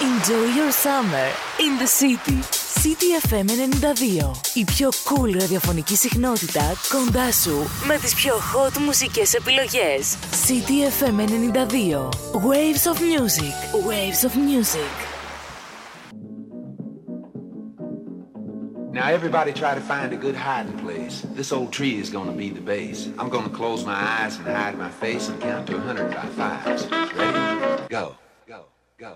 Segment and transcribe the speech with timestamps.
[0.00, 2.38] Enjoy your summer in the city.
[2.82, 4.30] City FM 92.
[4.54, 10.16] Η πιο cool ραδιοφωνική συχνότητα κοντά σου με τις πιο hot μουσικές επιλογές.
[10.46, 12.08] City FM 92.
[12.32, 13.54] Waves of music.
[13.86, 14.92] Waves of music.
[18.92, 21.16] Now everybody try to find a good hiding place.
[21.34, 23.00] This old tree is gonna be the base.
[23.18, 26.26] I'm gonna close my eyes and hide my face and count to a hundred by
[26.40, 26.82] fives.
[27.20, 27.42] Ready?
[27.88, 28.04] Go.
[28.52, 28.60] Go.
[28.98, 29.12] Go.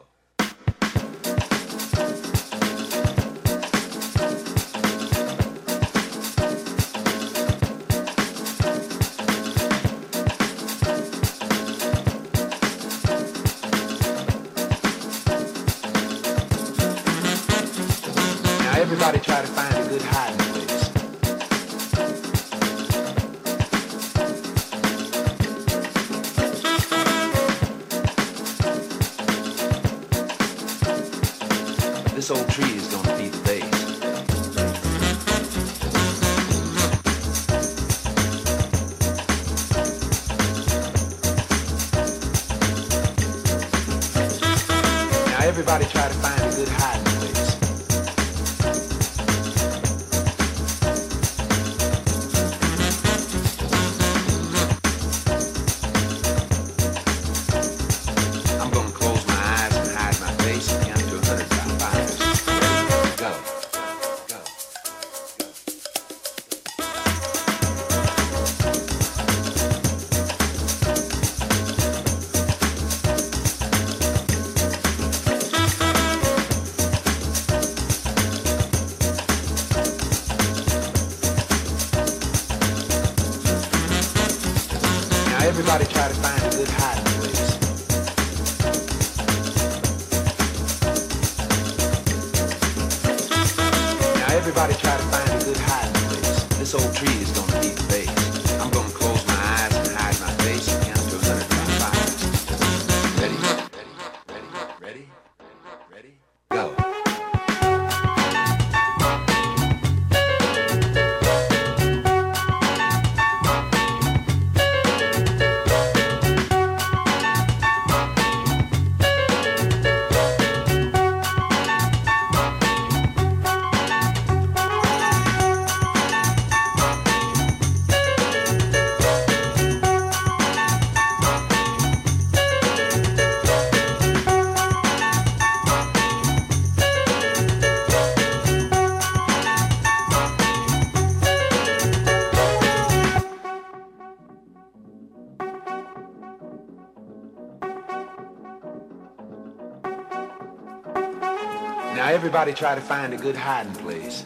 [152.34, 154.26] Everybody try to find a good hiding place.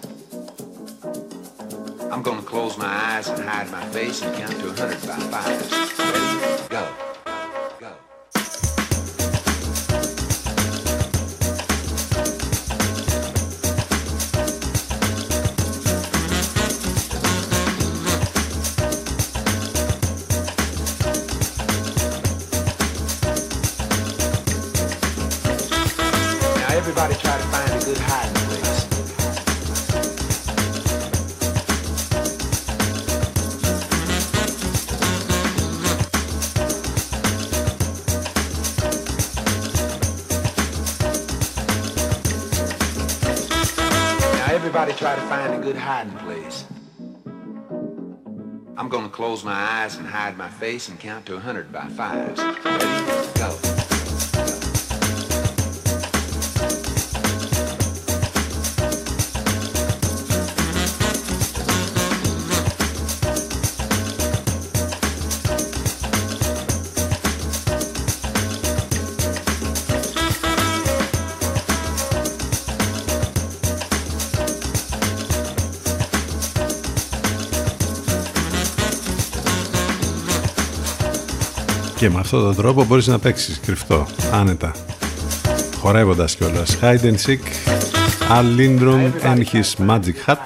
[2.11, 5.17] I'm gonna close my eyes and hide my face and count to a hundred by
[5.31, 6.24] fives.
[48.85, 51.87] I'm gonna close my eyes and hide my face and count to a hundred by
[51.87, 52.39] fives.
[52.39, 53.33] Ready?
[53.33, 53.84] Go.
[82.05, 84.71] Και με αυτόν τον τρόπο μπορείς να παίξεις κρυφτό, άνετα.
[85.79, 86.77] Χορεύοντας κιόλας.
[86.81, 87.39] Hide and Seek,
[88.29, 90.37] Al Lindrum and his Magic Hat.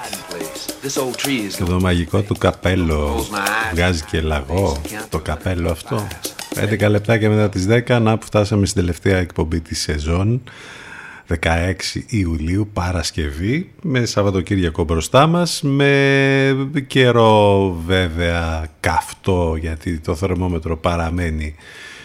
[0.82, 3.26] This old tree is Και το μαγικό του καπέλο.
[3.72, 6.06] Βγάζει και λαγό το καπέλο αυτό.
[6.54, 10.42] 11 λεπτάκια μετά τις 10, να που φτάσαμε στην τελευταία εκπομπή της σεζόν.
[11.42, 11.74] 16
[12.06, 21.54] Ιουλίου Παρασκευή με Σαββατοκύριακο μπροστά μας με καιρό βέβαια καυτό γιατί το θερμόμετρο παραμένει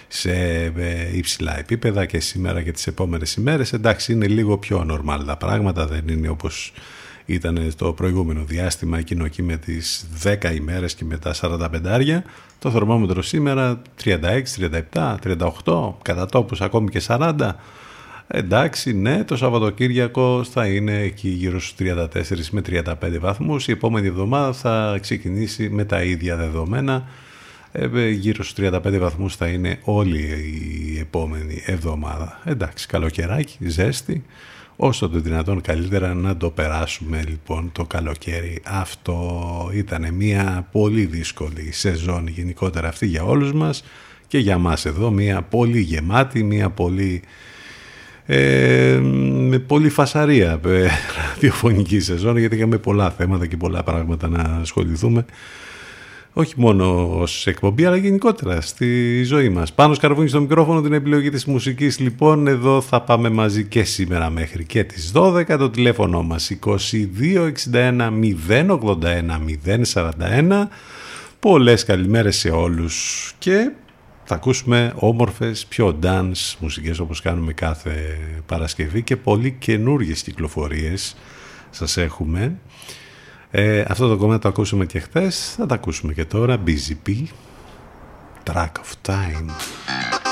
[0.07, 0.31] σε
[0.77, 3.74] ε, υψηλά επίπεδα και σήμερα και τις επόμενες ημέρες.
[3.74, 6.74] Εντάξει, είναι λίγο πιο normal τα πράγματα, δεν είναι όπως
[7.25, 12.24] ήταν το προηγούμενο διάστημα εκείνο εκεί με τις 10 ημέρες και με τα 45 άρια.
[12.60, 14.16] Το θερμόμετρο σήμερα 36,
[14.94, 15.16] 37,
[15.66, 17.33] 38, κατά τόπους ακόμη και 40.
[18.27, 23.68] Εντάξει, ναι, το Σαββατοκύριακο θα είναι εκεί γύρω στους 34 με 35 βαθμούς.
[23.68, 27.07] Η επόμενη εβδομάδα θα ξεκινήσει με τα ίδια δεδομένα.
[27.72, 30.19] Ε, γύρω στους 35 βαθμούς θα είναι όλη
[30.94, 32.42] η επόμενη εβδομάδα.
[32.45, 34.24] Εντάξει, καλοκαιράκι, ζέστη
[34.75, 38.62] όσο το δυνατόν καλύτερα να το περάσουμε λοιπόν το καλοκαίρι.
[38.66, 43.83] Αυτό ήταν μια πολύ δύσκολη σεζόν γενικότερα αυτή για όλους μας
[44.27, 47.22] και για μας εδώ μια πολύ γεμάτη, μια πολύ
[48.25, 49.00] ε,
[49.50, 50.88] με πολύ φασαρία ε,
[51.27, 55.25] ραδιοφωνική σεζόν γιατί είχαμε πολλά θέματα και πολλά πράγματα να ασχοληθούμε.
[56.38, 59.74] Όχι μόνο ως εκπομπή αλλά γενικότερα στη ζωή μας.
[59.74, 62.00] Πάνω σκαρβούνι στο μικρόφωνο την επιλογή της μουσικής.
[62.00, 67.51] Λοιπόν εδώ θα πάμε μαζί και σήμερα μέχρι και τις 12 το τηλέφωνο μας 22
[67.74, 68.12] 61
[68.50, 68.80] 081
[69.94, 70.68] 041
[71.39, 73.72] Πολλές καλημέρες σε όλους και
[74.27, 81.16] θα ακούσουμε όμορφες, πιο dance μουσικές όπως κάνουμε κάθε Παρασκευή και πολύ καινούργιες κυκλοφορίες
[81.69, 82.57] σας έχουμε.
[83.51, 86.63] Ε, αυτό το κομμάτι το ακούσαμε και χθες, θα το ακούσουμε και τώρα.
[86.66, 87.24] BZP,
[88.44, 90.25] Track of Time.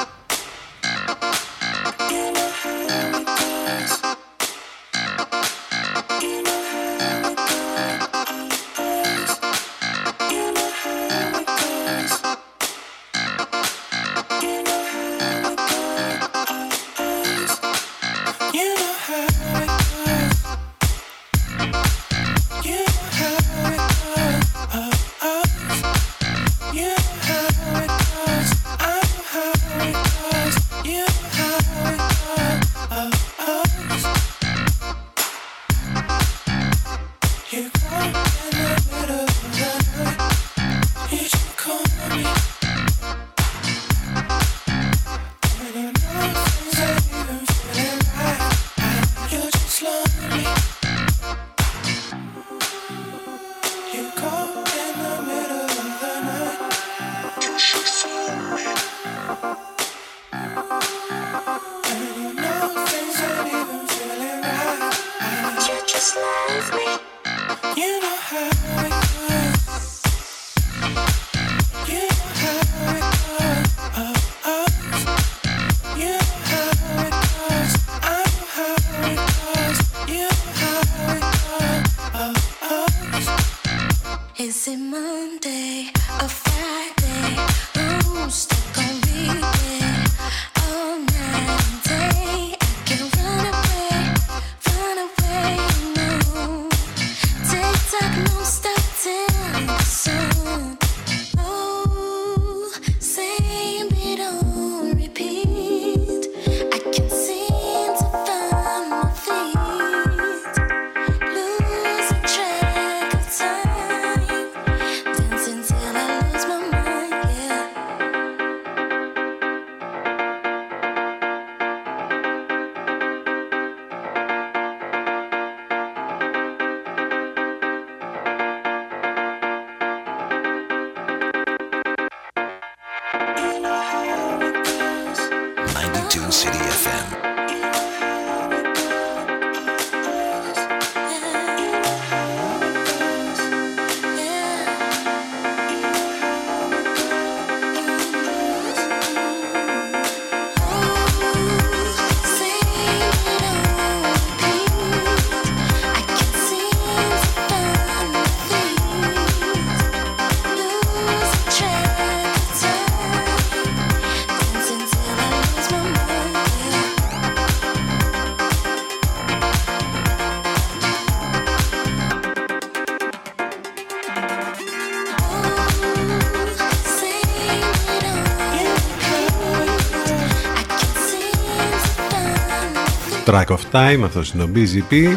[183.33, 185.15] Track of Time, αυτός είναι ο BZP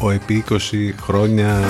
[0.00, 0.56] Ο επί 20
[1.00, 1.60] χρόνια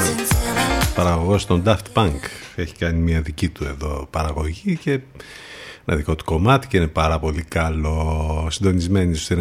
[0.94, 2.18] παραγωγός των Daft Punk.
[2.56, 5.00] Έχει κάνει μια δική του εδώ παραγωγή και
[5.84, 8.46] ένα δικό του κομμάτι και είναι πάρα πολύ καλό.
[8.50, 9.36] Συντονισμένοι στους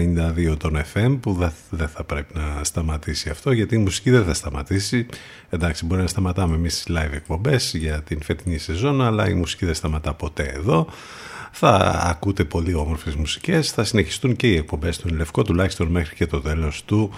[0.50, 4.34] 92 των FM που δεν θα πρέπει να σταματήσει αυτό γιατί η μουσική δεν θα
[4.34, 5.06] σταματήσει.
[5.50, 9.74] Εντάξει μπορεί να σταματάμε εμείς live εκπομπές για την φετινή σεζόν αλλά η μουσική δεν
[9.74, 10.88] σταματά ποτέ εδώ
[11.52, 16.26] θα ακούτε πολύ όμορφες μουσικές θα συνεχιστούν και οι εκπομπές του Λευκό τουλάχιστον μέχρι και
[16.26, 17.12] το τέλος του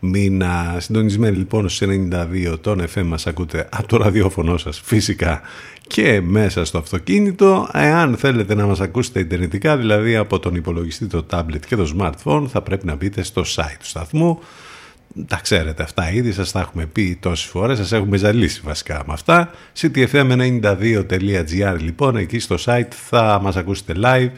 [0.00, 5.40] μήνα συντονισμένοι λοιπόν στους 92 των FM μας ακούτε από το ραδιόφωνο σας φυσικά
[5.86, 7.68] και μέσα στο αυτοκίνητο.
[7.72, 12.44] Εάν θέλετε να μας ακούσετε ιντερνετικά, δηλαδή από τον υπολογιστή, το tablet και το smartphone,
[12.48, 14.38] θα πρέπει να μπείτε στο site του σταθμού.
[15.26, 19.12] Τα ξέρετε αυτά ήδη, σας τα έχουμε πει τόσες φορές, σας έχουμε ζαλίσει βασικά με
[19.12, 19.50] αυτά.
[19.80, 24.30] ctfm92.gr λοιπόν, εκεί στο site θα μας ακούσετε live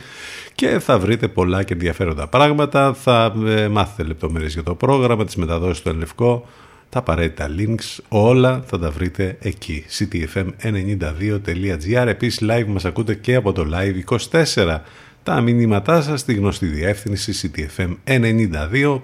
[0.55, 2.95] και θα βρείτε πολλά και ενδιαφέροντα πράγματα.
[2.95, 6.47] Θα ε, μάθετε λεπτομέρειες για το πρόγραμμα, τις μεταδόσεις του Ελευκό,
[6.89, 9.85] τα απαραίτητα links, όλα θα τα βρείτε εκεί.
[9.99, 14.79] ctfm92.gr Επίσης live μας ακούτε και από το live24.
[15.25, 18.99] Τα μηνύματά σας στη γνωστή διεύθυνση ctfm92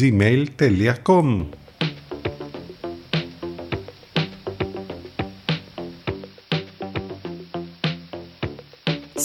[0.00, 1.46] gmail.com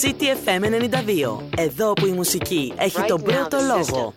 [0.02, 1.38] CTFM 92.
[1.58, 4.14] Εδώ που η μουσική έχει τον πρώτο λόγο.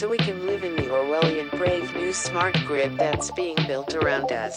[0.00, 4.28] so we can live in the Orwellian brave new smart grid that's being built around
[4.44, 4.54] us.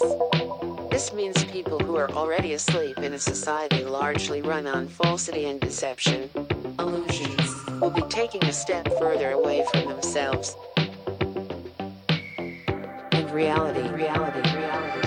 [0.97, 5.61] This means people who are already asleep in a society largely run on falsity and
[5.61, 6.27] deception,
[6.79, 10.55] illusions, will be taking a step further away from themselves.
[13.11, 15.06] And reality, reality, reality.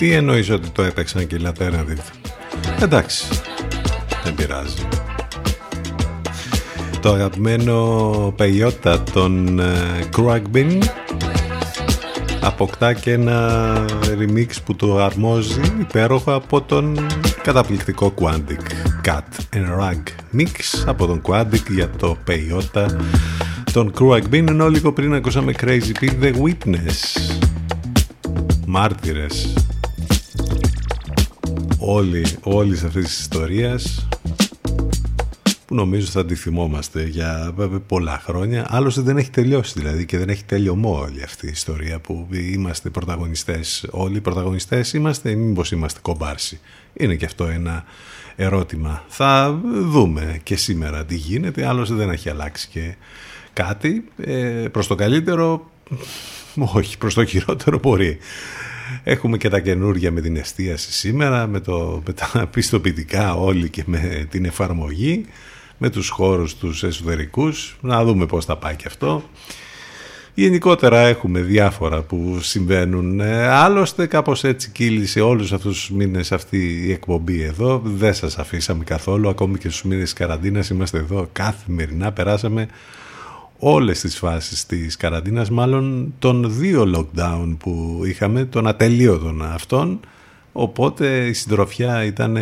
[0.00, 1.98] Τι εννοείς ότι το έπαιξαν και οι Λατέρναδιτ.
[2.82, 3.26] Εντάξει,
[4.24, 4.88] δεν πειράζει.
[7.00, 9.60] Το αγαπημένο πεϊότα των
[10.10, 10.82] Κρουαγμπιν
[12.40, 13.70] αποκτά και ένα
[14.02, 17.06] remix που το αρμόζει υπέροχο από τον
[17.42, 18.62] καταπληκτικό Quantic
[19.08, 20.02] Cut and Rag
[20.36, 22.96] Mix από τον Quantic για το πεϊότα
[23.72, 27.30] των Κρουαγμπιν ενώ λίγο πριν ακούσαμε Crazy Pig The Witness
[28.66, 29.59] μάρτυρες
[31.80, 34.08] όλοι, όλης αυτής της ιστορίας
[35.66, 37.54] που νομίζω θα τη θυμόμαστε για
[37.86, 38.66] πολλά χρόνια.
[38.68, 42.90] Άλλωστε δεν έχει τελειώσει δηλαδή και δεν έχει τελειωμό όλη αυτή η ιστορία που είμαστε
[42.90, 43.86] πρωταγωνιστές.
[43.90, 46.60] Όλοι οι πρωταγωνιστές είμαστε ή μήπως είμαστε κομπάρσι.
[46.92, 47.84] Είναι και αυτό ένα
[48.36, 49.04] ερώτημα.
[49.08, 52.94] Θα δούμε και σήμερα τι γίνεται, άλλωστε δεν έχει αλλάξει και
[53.52, 54.04] κάτι.
[54.24, 55.70] Ε, προς το καλύτερο,
[56.74, 58.18] όχι, προς το χειρότερο μπορεί.
[59.04, 63.82] Έχουμε και τα καινούργια με την εστίαση σήμερα, με, το, με τα πιστοποιητικά όλοι και
[63.86, 65.24] με την εφαρμογή,
[65.78, 67.76] με τους χώρους τους εσωτερικούς.
[67.80, 69.22] Να δούμε πώς θα πάει και αυτό.
[70.34, 73.20] Γενικότερα έχουμε διάφορα που συμβαίνουν.
[73.20, 77.82] Ε, άλλωστε κάπως έτσι κύλησε όλους αυτούς τους μήνες αυτή η εκπομπή εδώ.
[77.84, 82.12] Δεν σας αφήσαμε καθόλου, ακόμη και στους μήνες της καραντίνας είμαστε εδώ καθημερινά.
[82.12, 82.68] Περάσαμε
[83.62, 90.00] όλες τις φάσεις της καραντίνας, μάλλον των δύο lockdown που είχαμε, των ατελείωτων αυτών,
[90.52, 92.36] οπότε η συντροφιά ήταν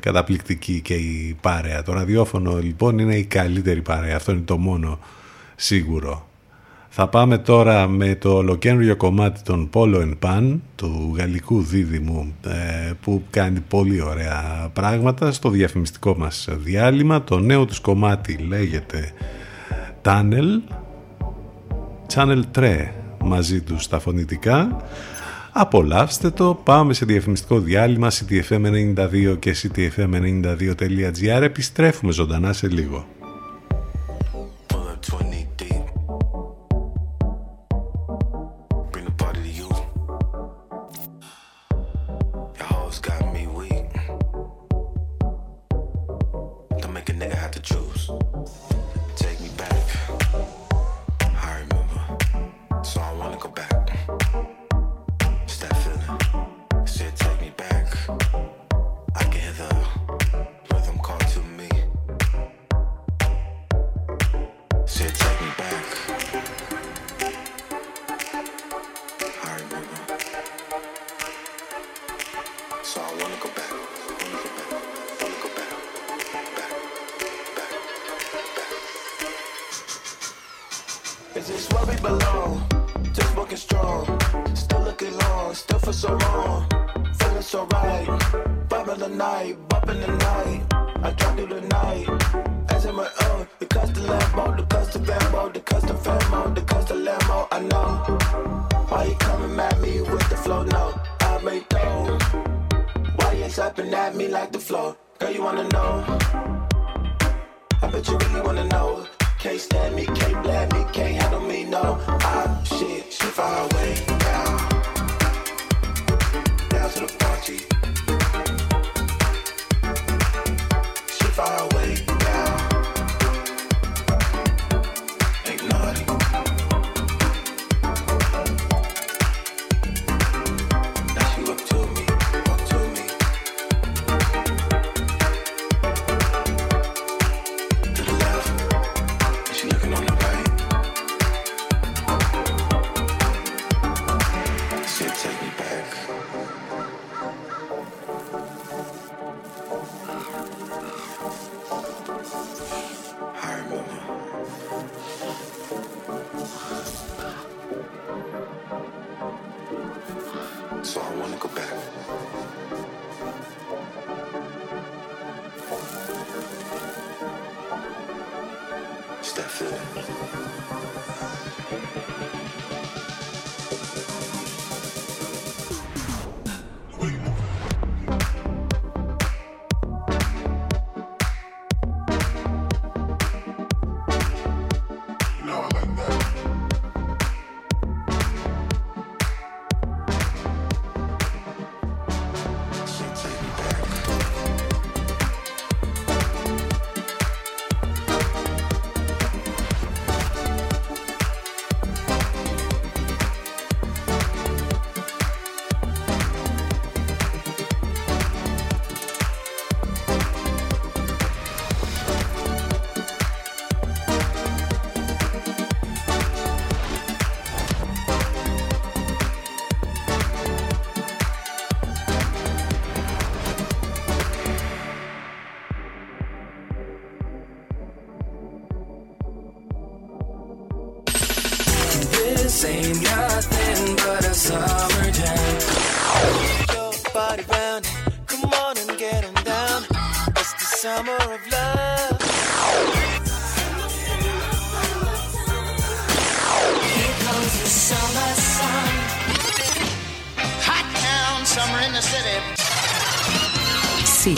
[0.00, 1.82] καταπληκτική και η παρέα.
[1.82, 4.98] Το ραδιόφωνο λοιπόν είναι η καλύτερη παρέα, αυτό είναι το μόνο
[5.56, 6.28] σίγουρο.
[6.92, 12.90] Θα πάμε τώρα με το ολοκένουργιο κομμάτι των Polo and Pan του γαλλικού δίδυμου ε,
[13.00, 17.24] που κάνει πολύ ωραία πράγματα στο διαφημιστικό μας διάλειμμα.
[17.24, 19.12] Το νέο τους κομμάτι λέγεται
[20.02, 20.62] Tunnel,
[22.14, 22.88] Channel 3
[23.24, 24.82] μαζί τους στα φωνητικά.
[25.52, 33.06] Απολαύστε το, πάμε σε διαφημιστικό διάλειμμα ctfm92 και ctfm92.gr επιστρέφουμε ζωντανά σε λίγο.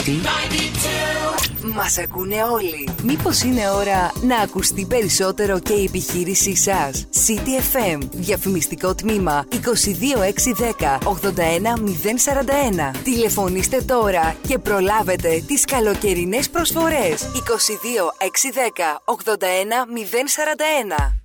[0.03, 0.11] City.
[0.11, 1.75] 92.
[1.75, 2.89] Μας ακούνε όλοι.
[3.03, 7.99] Μήπως είναι ώρα να ακουστεί περισσότερο και η επιχείρησή σας; City FM.
[8.11, 12.91] Διαφημιστικό τμήμα 22610 81041.
[13.03, 17.29] Τηλεφωνήστε τώρα και προλάβετε τις καλοκαιρινές προσφορές.
[17.33, 21.22] 22610 81041.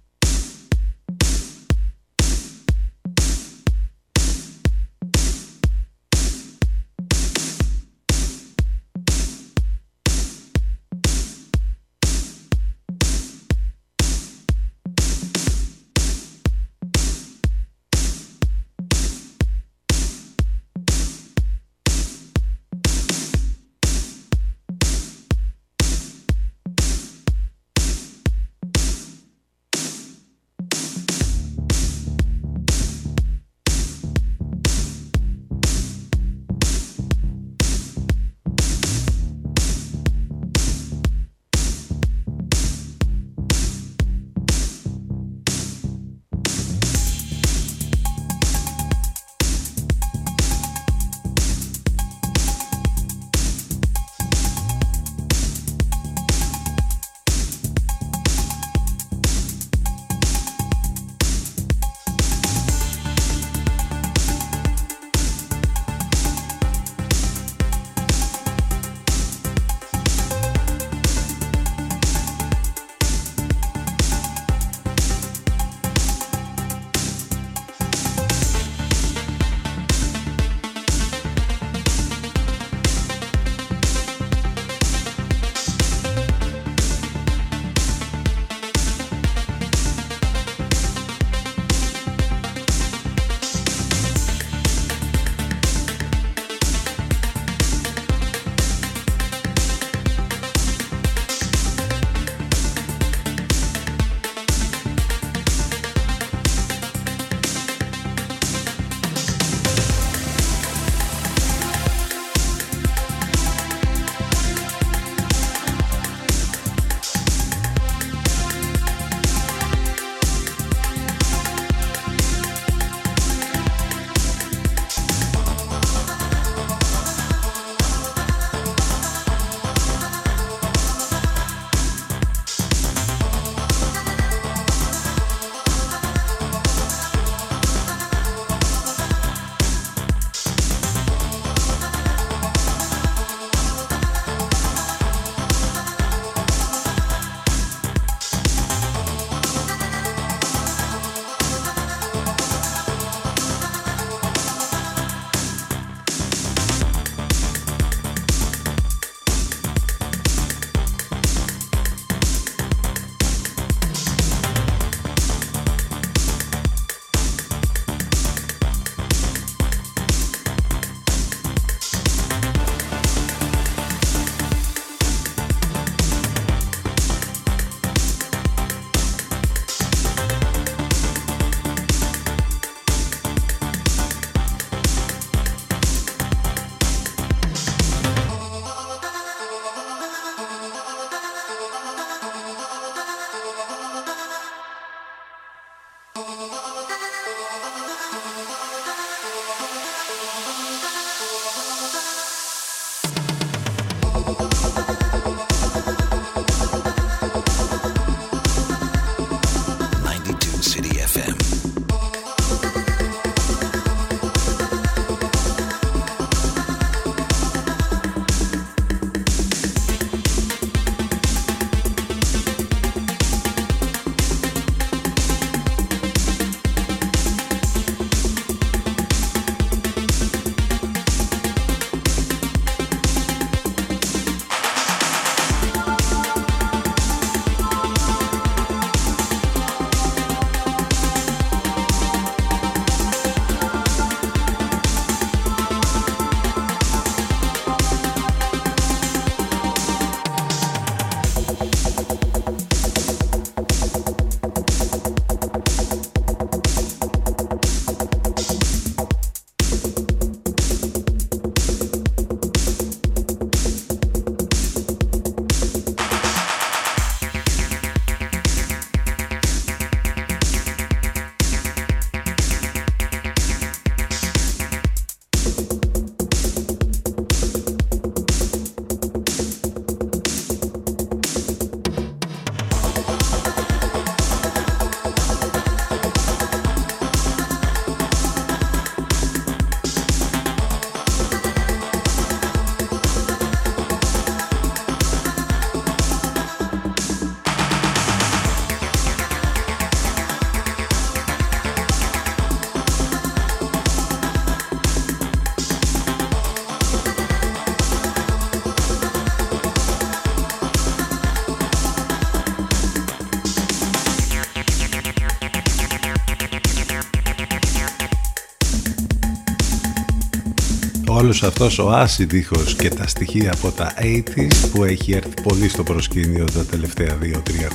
[321.29, 325.69] Όλος αυτός ο acid ήχος και τα στοιχεία από τα 80s που έχει έρθει πολύ
[325.69, 327.27] στο προσκήνιο τα τελευταία 2-3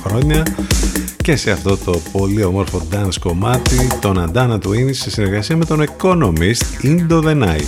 [0.04, 0.42] χρόνια
[1.16, 5.84] και σε αυτό το πολύ όμορφο dance κομμάτι τον Αντάνα του σε συνεργασία με τον
[5.84, 7.66] Economist Into the Night.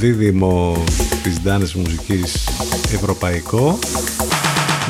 [0.00, 0.84] Δίδυμο
[1.22, 2.48] της dance μουσικής
[2.94, 3.78] ευρωπαϊκό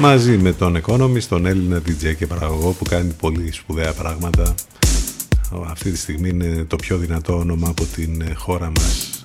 [0.01, 4.55] μαζί με τον Economist, τον Έλληνα DJ και παραγωγό που κάνει πολύ σπουδαία πράγματα
[5.61, 9.21] αυτή τη στιγμή είναι το πιο δυνατό όνομα από την χώρα μας.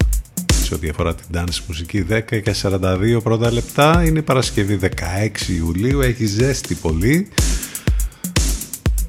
[0.63, 4.03] Σε ό,τι αφορά την dance μουσική 10 και 42 πρώτα λεπτά.
[4.05, 4.87] Είναι Παρασκευή 16
[5.57, 7.27] Ιουλίου έχει ζέστη πολύ.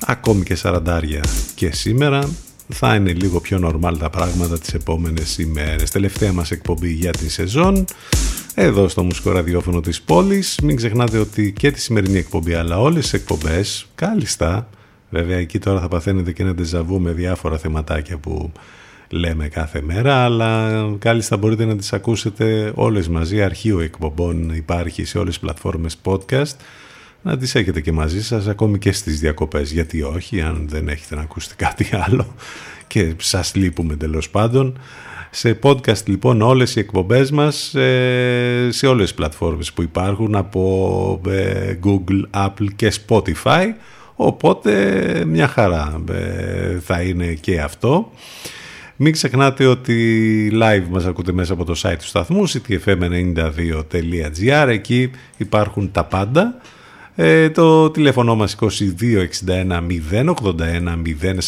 [0.06, 2.28] Ακόμη και σαραντάρια και σήμερα.
[2.68, 5.90] Θα είναι λίγο πιο νορμάλ τα πράγματα τις επόμενες ημέρες.
[5.90, 7.84] Τελευταία μας εκπομπή για την σεζόν
[8.54, 10.58] εδώ στο μουσικό ραδιόφωνο της πόλης.
[10.62, 14.68] Μην ξεχνάτε ότι και τη σημερινή εκπομπή αλλά όλες τις εκπομπές κάλλιστα
[15.10, 18.52] Βέβαια εκεί τώρα θα παθαίνετε και ένα ντεζαβού με διάφορα θεματάκια που
[19.08, 23.42] λέμε κάθε μέρα, αλλά κάλλιστα μπορείτε να τις ακούσετε όλες μαζί.
[23.42, 26.56] Αρχείο εκπομπών υπάρχει σε όλες τις πλατφόρμες podcast.
[27.22, 29.72] Να τις έχετε και μαζί σας, ακόμη και στις διακοπές.
[29.72, 32.34] Γιατί όχι, αν δεν έχετε να ακούσετε κάτι άλλο
[32.86, 34.78] και σας λείπουμε τέλος πάντων.
[35.30, 41.20] Σε podcast λοιπόν όλες οι εκπομπές μας ε, σε όλες τις πλατφόρμες που υπάρχουν από
[41.28, 43.64] ε, Google, Apple και Spotify
[44.20, 44.72] Οπότε
[45.26, 48.12] μια χαρά ε, θα είναι και αυτό.
[48.96, 55.92] Μην ξεχνάτε ότι live μας ακούτε μέσα από το site του σταθμού ctfm92.gr Εκεί υπάρχουν
[55.92, 56.60] τα πάντα.
[57.14, 58.66] Ε, το τηλέφωνο μας 2261
[60.10, 60.34] 081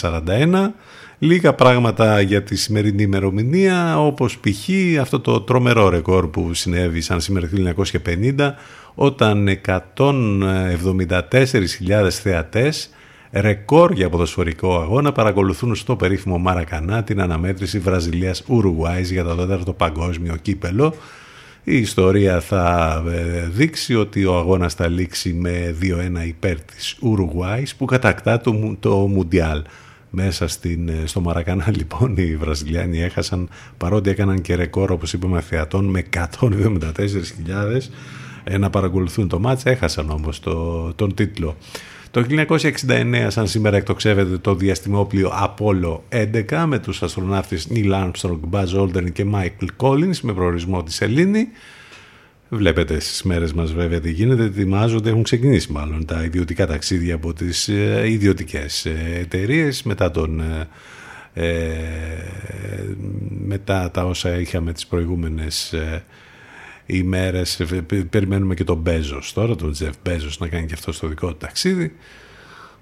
[0.00, 0.70] 041
[1.22, 4.68] Λίγα πράγματα για τη σημερινή ημερομηνία όπως π.χ.
[5.00, 8.50] αυτό το τρομερό ρεκόρ που συνέβη σαν σήμερα το 1950
[8.94, 9.48] όταν
[9.96, 12.90] 174.000 θεατές
[13.32, 19.76] ρεκόρ για ποδοσφορικό αγώνα παρακολουθούν στο περίφημο Μαρακανά την αναμέτρηση Βραζιλίας Ουρουγουάης για το 4ο
[19.76, 20.94] παγκόσμιο κύπελο.
[21.64, 25.86] Η ιστορία θα ε, δείξει ότι ο αγώνας θα λήξει με 2-1
[26.26, 29.62] υπέρ της Ουρουγουάης που κατακτά το, το Μουντιάλ.
[30.10, 35.40] Μέσα στην, ε, στο Μαρακανά λοιπόν οι Βραζιλιάνοι έχασαν παρότι έκαναν και ρεκόρ όπως είπαμε
[35.40, 36.04] θεατών με
[36.40, 37.80] 174.000
[38.44, 41.56] ε, να παρακολουθούν το μάτς, έχασαν όμως το, τον τίτλο.
[42.10, 48.80] Το 1969 σαν σήμερα εκτοξεύεται το διαστημόπλιο Apollo 11 με τους αστροναύτες Neil Armstrong, Buzz
[48.80, 51.48] Aldrin και Michael Collins με προορισμό της Σελήνη.
[52.52, 57.32] Βλέπετε στις μέρες μας βέβαια τι γίνεται, ετοιμάζονται, έχουν ξεκινήσει μάλλον τα ιδιωτικά ταξίδια από
[57.32, 59.82] τις ε, ιδιωτικές ε, εταιρείες.
[59.82, 60.42] Μετά τον...
[61.32, 61.46] Ε,
[63.46, 65.74] μετά τα όσα είχαμε τις προηγούμενες
[66.86, 67.62] ημέρες.
[68.10, 71.36] Περιμένουμε και τον Μπέζος τώρα τον Τζεφ Μπέζος να κάνει και αυτό στο δικό του
[71.36, 71.92] ταξίδι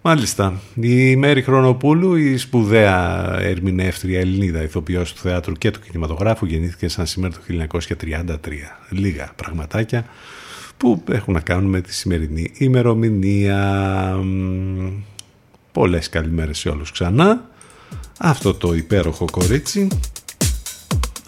[0.02, 6.88] Μάλιστα, η Μέρη Χρονοπούλου, η σπουδαία ερμηνεύτρια Ελληνίδα, ηθοποιός του θεάτρου και του κινηματογράφου, γεννήθηκε
[6.88, 8.36] σαν σήμερα το 1933.
[8.90, 10.04] Λίγα πραγματάκια
[10.76, 14.14] που έχουν να κάνουν με τη σημερινή ημερομηνία.
[15.72, 17.50] Πολλές καλημέρες σε όλους ξανά.
[18.18, 19.88] Αυτό το υπέροχο κορίτσι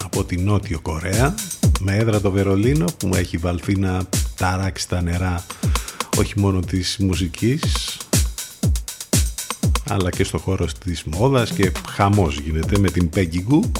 [0.04, 1.34] από την Νότιο Κορέα
[1.80, 4.00] με έδρα το Βερολίνο που μου έχει βαλθεί να
[4.36, 5.44] ταράξει τα νερά
[6.18, 7.98] όχι μόνο της μουσικής
[9.90, 13.70] αλλά και στο χώρο της μόδας και χαμός γίνεται με την Peggy Goo.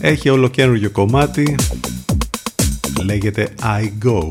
[0.00, 1.54] Έχει ολοκένουργιο κομμάτι
[3.02, 4.30] λέγεται I Go.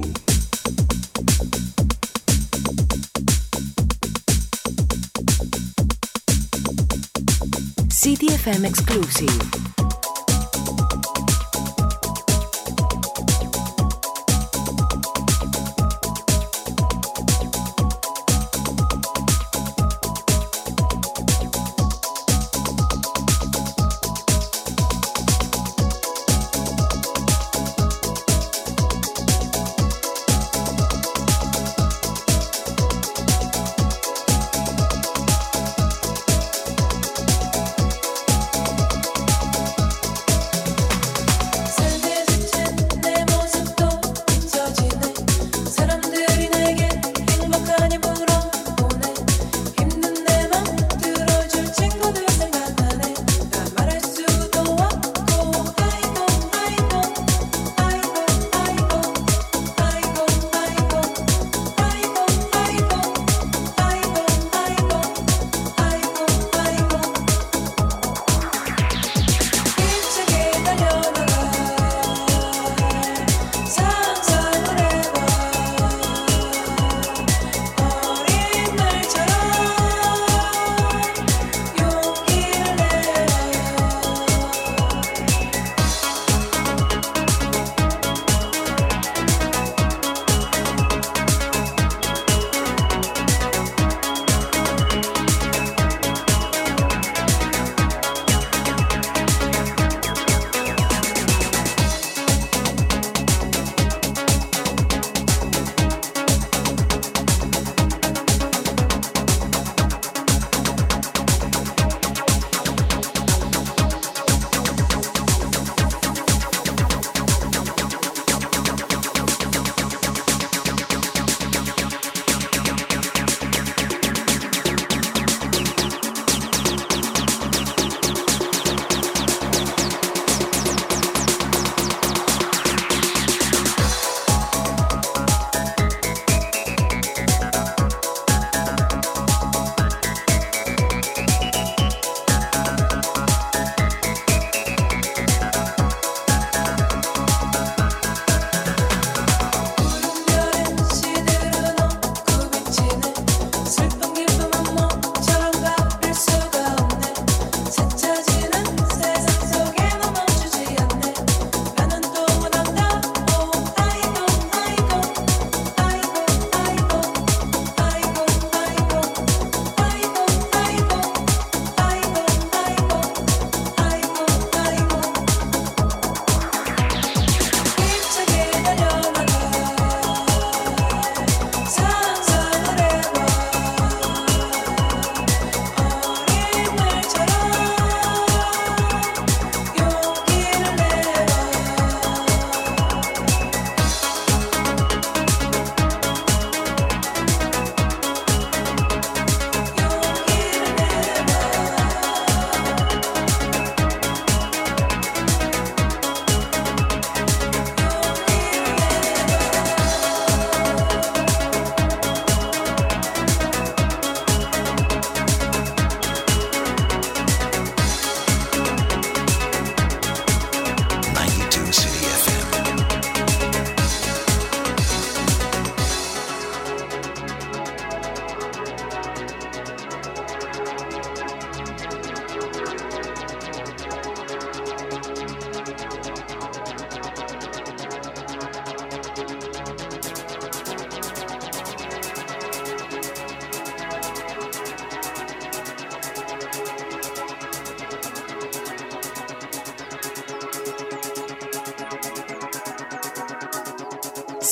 [8.01, 9.55] CTFM exclusive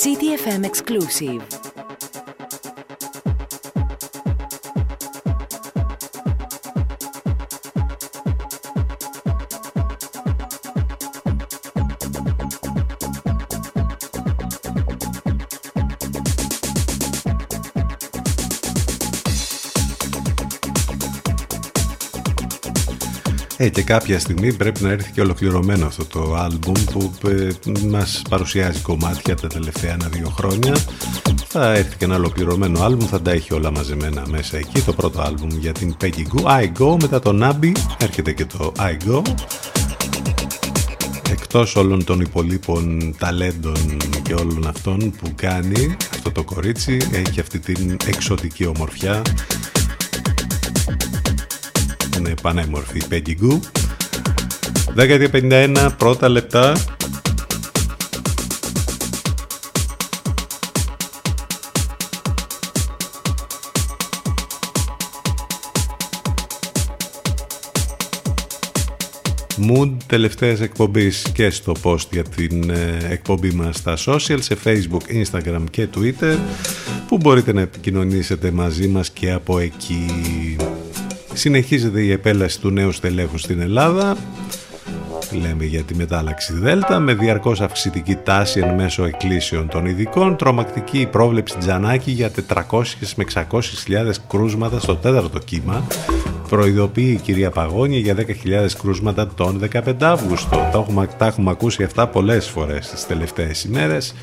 [0.03, 1.62] CTFM exclusive.
[23.63, 27.47] Ε, και κάποια στιγμή πρέπει να έρθει και ολοκληρωμένο αυτό το άλμπουμ που ε,
[27.87, 30.75] μας παρουσιάζει κομμάτια τα τελευταία ένα-δύο χρόνια.
[31.47, 34.81] Θα έρθει και ένα ολοκληρωμένο άλμπουμ, θα τα έχει όλα μαζεμένα μέσα εκεί.
[34.81, 38.71] Το πρώτο άλμπουμ για την Peggy Goo, I Go, μετά το Nabi έρχεται και το
[38.77, 39.21] I Go.
[41.31, 47.59] Εκτός όλων των υπολείπων ταλέντων και όλων αυτών που κάνει αυτό το κορίτσι, έχει αυτή
[47.59, 49.21] την εξωτική ομορφιά
[52.25, 53.59] είναι πανέμορφη η Peggy Goo.
[54.95, 56.73] 10 πρώτα λεπτά.
[69.69, 75.23] Mood τελευταίες εκπομπής και στο post για την ε, εκπομπή μας στα social σε facebook,
[75.23, 76.37] instagram και twitter
[77.07, 80.05] που μπορείτε να επικοινωνήσετε μαζί μας και από εκεί
[81.33, 84.17] Συνεχίζεται η επέλαση του νέου στελέχου στην Ελλάδα.
[85.41, 90.37] Λέμε για τη μετάλλαξη Δέλτα με διαρκώς αυξητική τάση εν μέσω εκκλήσεων των ειδικών.
[90.37, 92.31] Τρομακτική πρόβλεψη Τζανάκη για
[92.69, 92.83] 400
[93.15, 95.87] με 600 χιλιάδες κρούσματα στο τέταρτο κύμα.
[96.49, 100.55] Προειδοποιεί η κυρία Παγώνια για 10.000 κρούσματα τον 15 Αύγουστο.
[100.71, 104.15] Τα έχουμε, τα έχουμε ακούσει αυτά πολλές φορές τις τελευταίες ημέρες.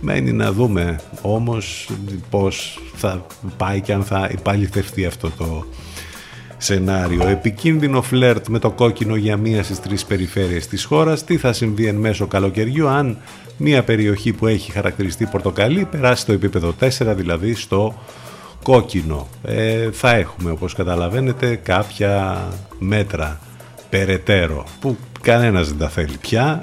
[0.00, 1.88] Μένει να δούμε όμως
[2.30, 5.64] πώς θα πάει και αν θα υπαλληθευτεί αυτό το
[6.62, 7.28] σενάριο.
[7.28, 11.24] Επικίνδυνο φλερτ με το κόκκινο για μία στις τρεις περιφέρειες της χώρας.
[11.24, 13.18] Τι θα συμβεί εν μέσω καλοκαιριού αν
[13.56, 17.94] μία περιοχή που έχει χαρακτηριστεί πορτοκαλί περάσει το επίπεδο 4, δηλαδή στο
[18.62, 19.28] κόκκινο.
[19.44, 22.42] Ε, θα έχουμε όπως καταλαβαίνετε κάποια
[22.78, 23.40] μέτρα
[23.90, 26.62] περαιτέρω που κανένας δεν τα θέλει πια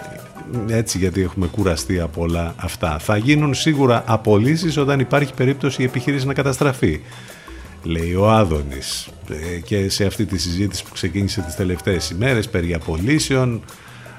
[0.68, 3.00] έτσι γιατί έχουμε κουραστεί από όλα αυτά.
[3.00, 7.00] Θα γίνουν σίγουρα απολύσεις όταν υπάρχει περίπτωση η επιχείρηση να καταστραφεί
[7.84, 9.08] λέει ο Άδωνης.
[9.30, 13.62] Ε, και σε αυτή τη συζήτηση που ξεκίνησε τις τελευταίες ημέρες περί απολύσεων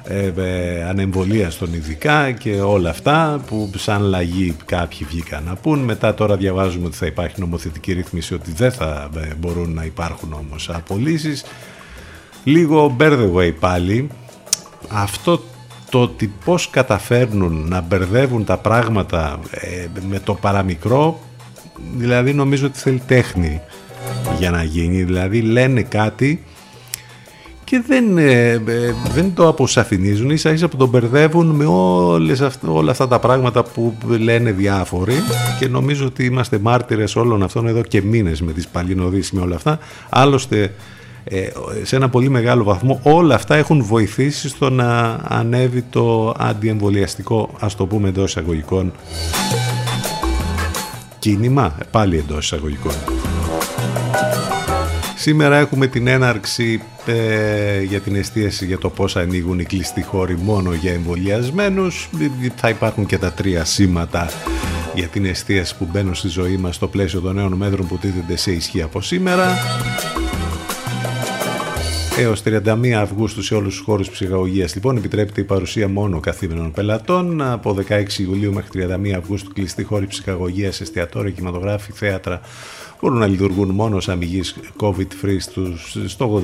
[0.05, 5.79] ε, ε, ανεμβολία στον ειδικά και όλα αυτά που σαν λαγή κάποιοι βγήκαν να πούν
[5.79, 10.33] μετά τώρα διαβάζουμε ότι θα υπάρχει νομοθετική ρύθμιση ότι δεν θα ε, μπορούν να υπάρχουν
[10.33, 11.45] όμως απολύσεις.
[12.45, 12.97] Λίγο
[13.35, 14.09] way πάλι.
[14.89, 15.43] Αυτό
[15.91, 19.41] το ότι πώς καταφέρνουν να μπερδεύουν τα πράγματα
[20.09, 21.21] με το παραμικρό
[21.97, 23.61] δηλαδή νομίζω ότι θέλει τέχνη
[24.39, 25.03] για να γίνει.
[25.03, 26.45] Δηλαδή λένε κάτι
[27.70, 28.61] και δεν, ε, ε,
[29.14, 30.31] δεν το αποσαφηνίζουν.
[30.31, 35.14] Ίσα ίσα που τον μπερδεύουν με όλες όλα αυτά τα πράγματα που λένε διάφοροι.
[35.59, 39.57] Και νομίζω ότι είμαστε μάρτυρες όλων αυτών εδώ και μήνες με τις παλινοδείς με όλα
[39.57, 39.78] αυτά.
[40.09, 40.72] Άλλωστε
[41.24, 41.49] ε,
[41.83, 47.76] σε ένα πολύ μεγάλο βαθμό όλα αυτά έχουν βοηθήσει στο να ανέβει το αντιεμβολιαστικό ας
[47.76, 48.93] το πούμε εντός εισαγωγικών
[51.21, 52.93] κίνημα, πάλι εντός εισαγωγικών.
[55.16, 60.37] Σήμερα έχουμε την έναρξη ε, για την εστίαση για το πώς ανοίγουν οι κλειστοί χώροι
[60.37, 62.09] μόνο για εμβολιασμένους.
[62.57, 64.29] Θα υπάρχουν και τα τρία σήματα
[64.95, 68.37] για την εστίαση που μπαίνουν στη ζωή μας στο πλαίσιο των νέων μέτρων που τίθενται
[68.37, 69.57] σε ισχύ από σήμερα.
[72.23, 77.43] Έως 31 Αυγούστου σε όλους τους χώρους ψυχαγωγίας λοιπόν επιτρέπεται η παρουσία μόνο καθήμενων πελατών.
[77.43, 82.41] Από 16 Ιουλίου μέχρι 31 Αυγούστου κλειστή χώροι ψυχαγωγίας, εστιατόρια, κινηματογράφοι, θέατρα
[83.01, 85.37] μπορούν να λειτουργούν μόνο σαν αμυγής COVID-free
[86.07, 86.43] στο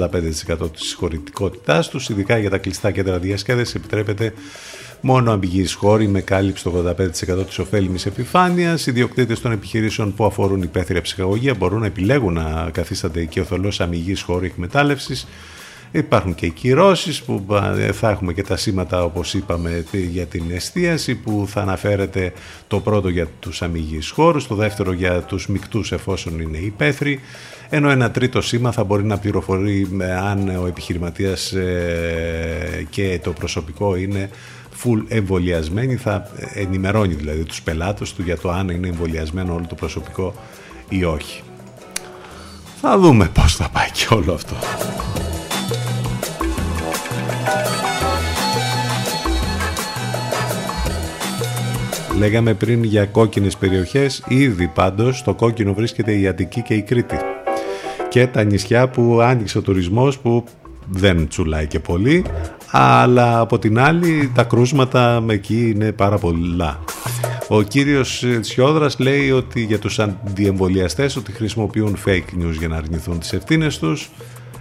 [0.63, 4.33] 85% της χωρητικότητάς τους, ειδικά για τα κλειστά κέντρα διασκέδασης επιτρέπεται
[5.01, 6.71] μόνο αμπηγείς χώροι με κάλυψη το
[7.41, 8.87] 85% της ωφέλιμης επιφάνειας.
[8.87, 14.23] Οι διοκτήτες των επιχειρήσεων που αφορούν υπαίθρια ψυχαγωγία μπορούν να επιλέγουν να καθίστανται οικειοθελώς αμυγείς
[14.23, 15.27] χώροι εκμετάλλευσης
[15.91, 17.45] Υπάρχουν και οι κυρώσεις που
[17.93, 22.33] θα έχουμε και τα σήματα όπως είπαμε για την εστίαση που θα αναφέρεται
[22.69, 27.21] το πρώτο για τους αμυγείς χώρους, το δεύτερο για τους μικτούς εφόσον είναι υπαίθροι,
[27.69, 29.89] ενώ ένα τρίτο σήμα θα μπορεί να πληροφορεί
[30.31, 34.31] αν ο επιχειρηματίας ε, και το προσωπικό είναι
[34.85, 39.75] full εμβολιασμένοι, θα ενημερώνει δηλαδή τους πελάτες του για το αν είναι εμβολιασμένο όλο το
[39.75, 40.35] προσωπικό
[40.89, 41.43] ή όχι.
[42.81, 44.57] Θα δούμε πώς θα πάει και όλο αυτό.
[52.19, 57.17] Λέγαμε πριν για κόκκινες περιοχές, ήδη πάντως στο κόκκινο βρίσκεται η Αττική και η Κρήτη.
[58.09, 60.45] Και τα νησιά που άνοιξε ο τουρισμός που
[60.91, 62.25] δεν τσουλάει και πολύ,
[62.71, 66.81] αλλά από την άλλη τα κρούσματα εκεί είναι πάρα πολλά.
[67.49, 73.19] Ο κύριος Τσιόδρας λέει ότι για τους αντιεμβολιαστές ότι χρησιμοποιούν fake news για να αρνηθούν
[73.19, 74.11] τις ευθύνες τους.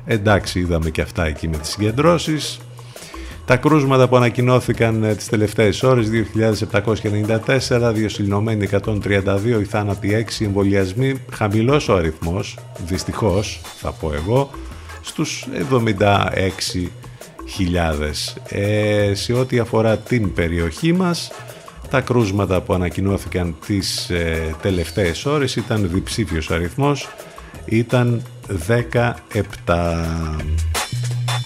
[0.06, 2.60] Εντάξει είδαμε και αυτά εκεί με τις συγκεντρώσεις.
[3.46, 6.08] Τα κρούσματα που ανακοινώθηκαν ε, τις τελευταίες ώρες
[7.70, 14.50] 2.794, διοσυλληνωμένοι 132, οι θάνατοι 6, εμβολιασμοί, χαμηλός ο αριθμός, δυστυχώς θα πω εγώ,
[15.02, 18.36] στους 76.000.
[18.50, 21.32] Ε, σε ό,τι αφορά την περιοχή μας,
[21.90, 27.10] τα κρούσματα που ανακοινώθηκαν τις ε, τελευταίες ώρες ήταν διψήφιος αριθμός,
[27.66, 28.22] ήταν
[28.68, 30.75] 17.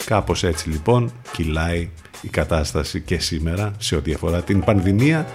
[0.09, 1.89] Κάπως έτσι λοιπόν κυλάει
[2.21, 5.27] η κατάσταση και σήμερα σε ό,τι αφορά την πανδημία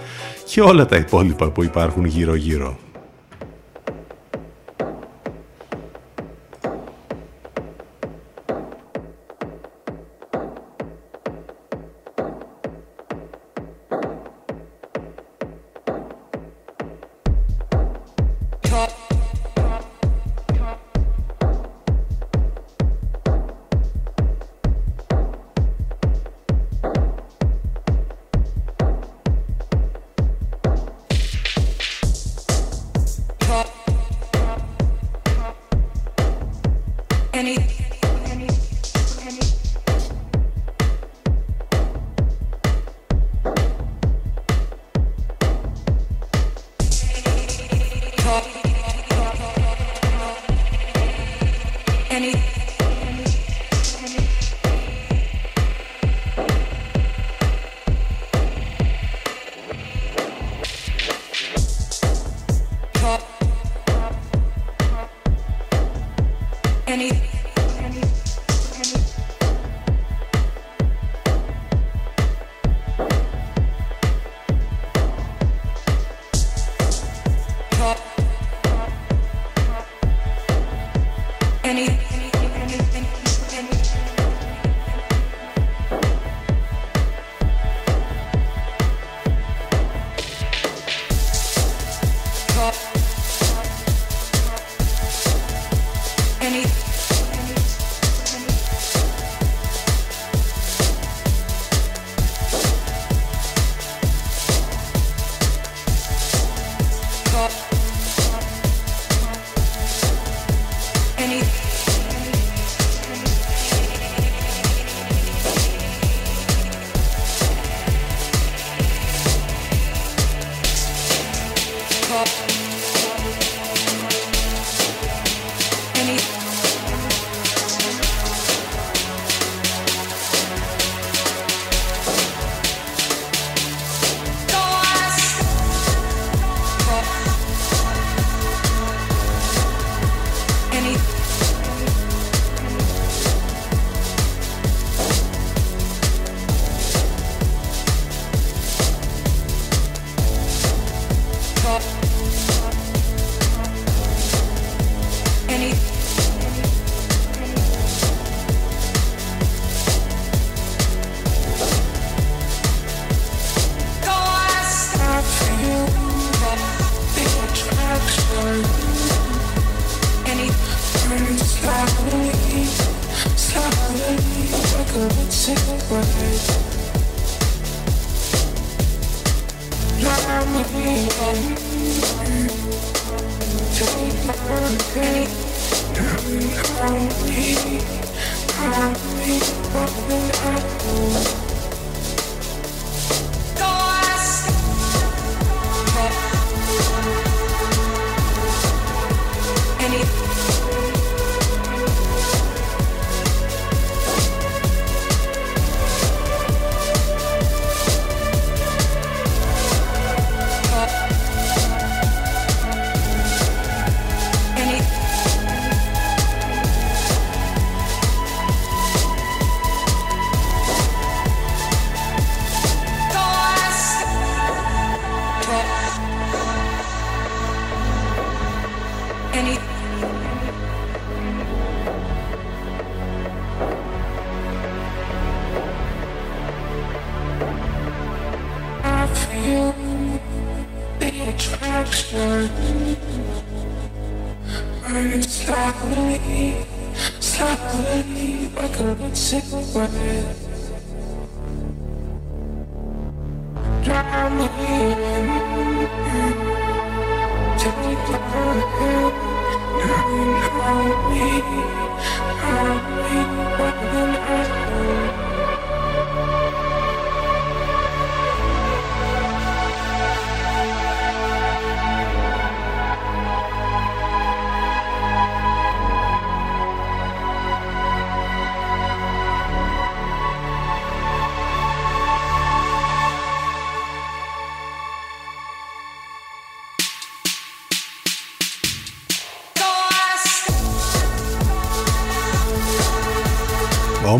[0.45, 2.77] και όλα τα υπόλοιπα που υπάρχουν γύρω γύρω.
[18.61, 19.14] Drive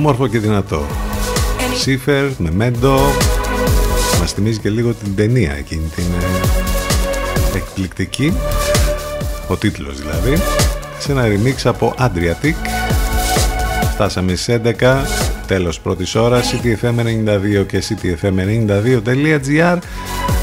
[0.06, 0.86] όμορφο και δυνατό.
[1.76, 3.00] Σίφερ με μέντο.
[4.20, 6.04] Μας θυμίζει και λίγο την ταινία εκείνη την
[7.54, 8.34] ε, εκπληκτική.
[9.48, 10.42] Ο τίτλος δηλαδή.
[11.00, 12.56] Σε ένα remix από Adriatic.
[13.94, 15.06] Φτάσαμε στις 11.
[15.48, 16.54] Τέλος πρώτης ώρας.
[16.54, 19.78] CTFM92 και CTFM92.gr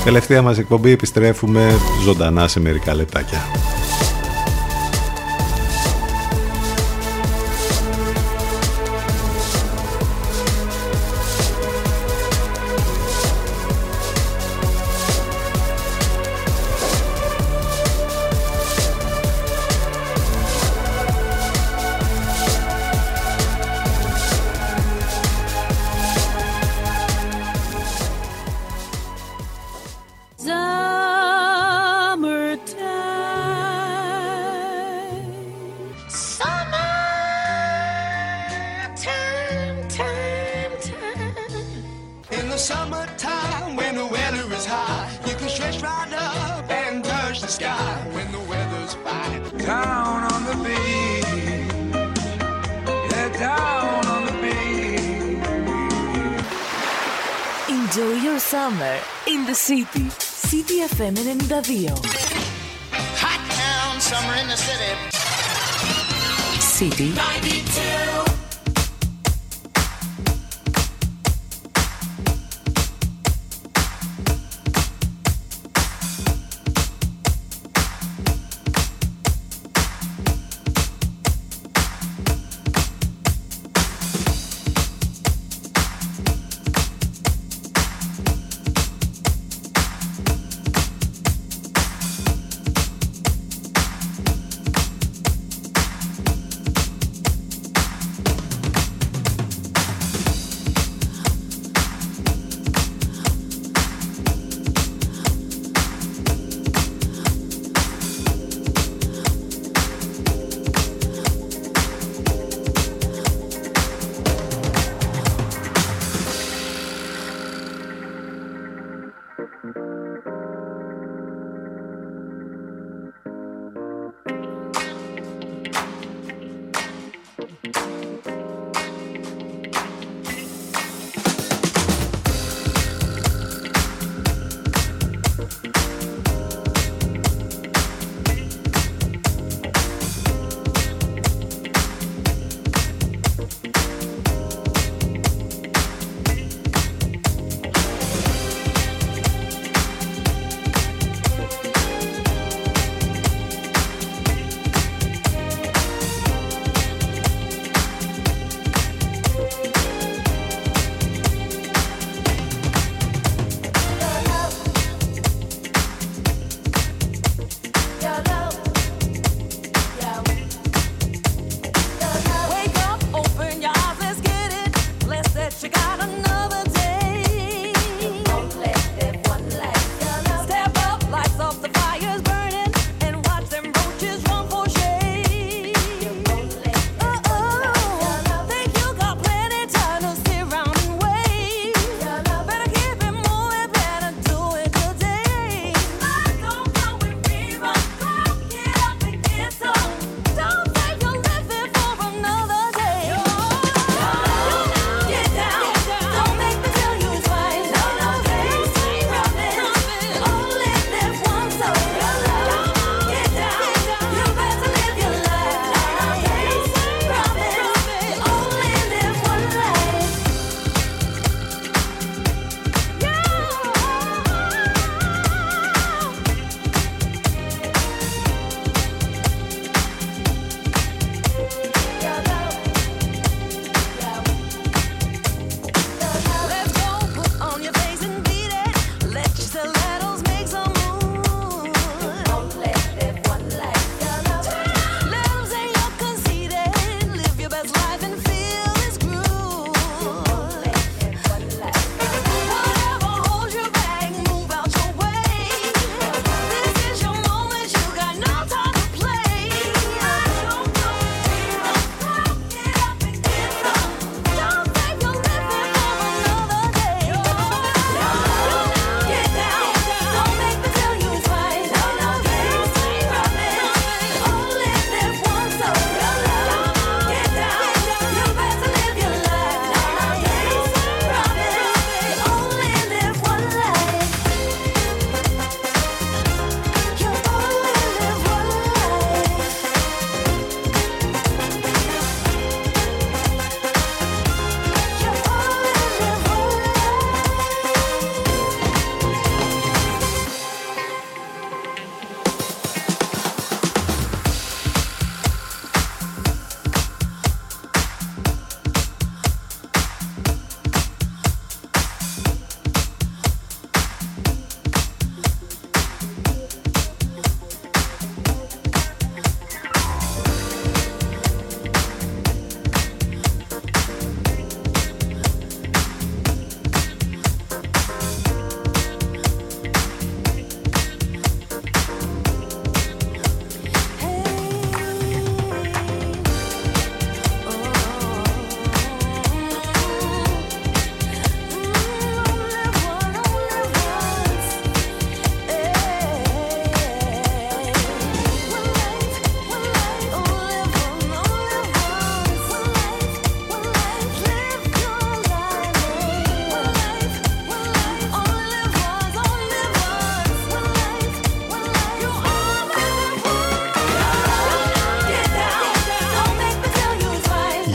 [0.05, 1.71] Τελευταία μας εκπομπή επιστρέφουμε
[2.05, 3.41] ζωντανά σε μερικά λεπτάκια.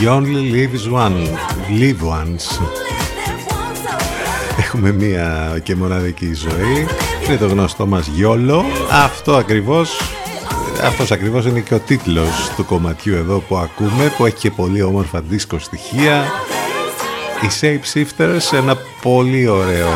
[0.07, 1.17] You only live one.
[1.69, 2.61] Live once.
[4.59, 6.87] Έχουμε μία και μοναδική ζωή.
[7.25, 8.65] Είναι το γνωστό μας γιόλο.
[8.91, 10.01] Αυτό ακριβώς
[10.83, 14.81] αυτός ακριβώς είναι και ο τίτλος του κομματιού εδώ που ακούμε που έχει και πολύ
[14.81, 16.23] όμορφα δίσκο στοιχεία
[17.41, 19.89] οι Shape Shifters ένα πολύ ωραίο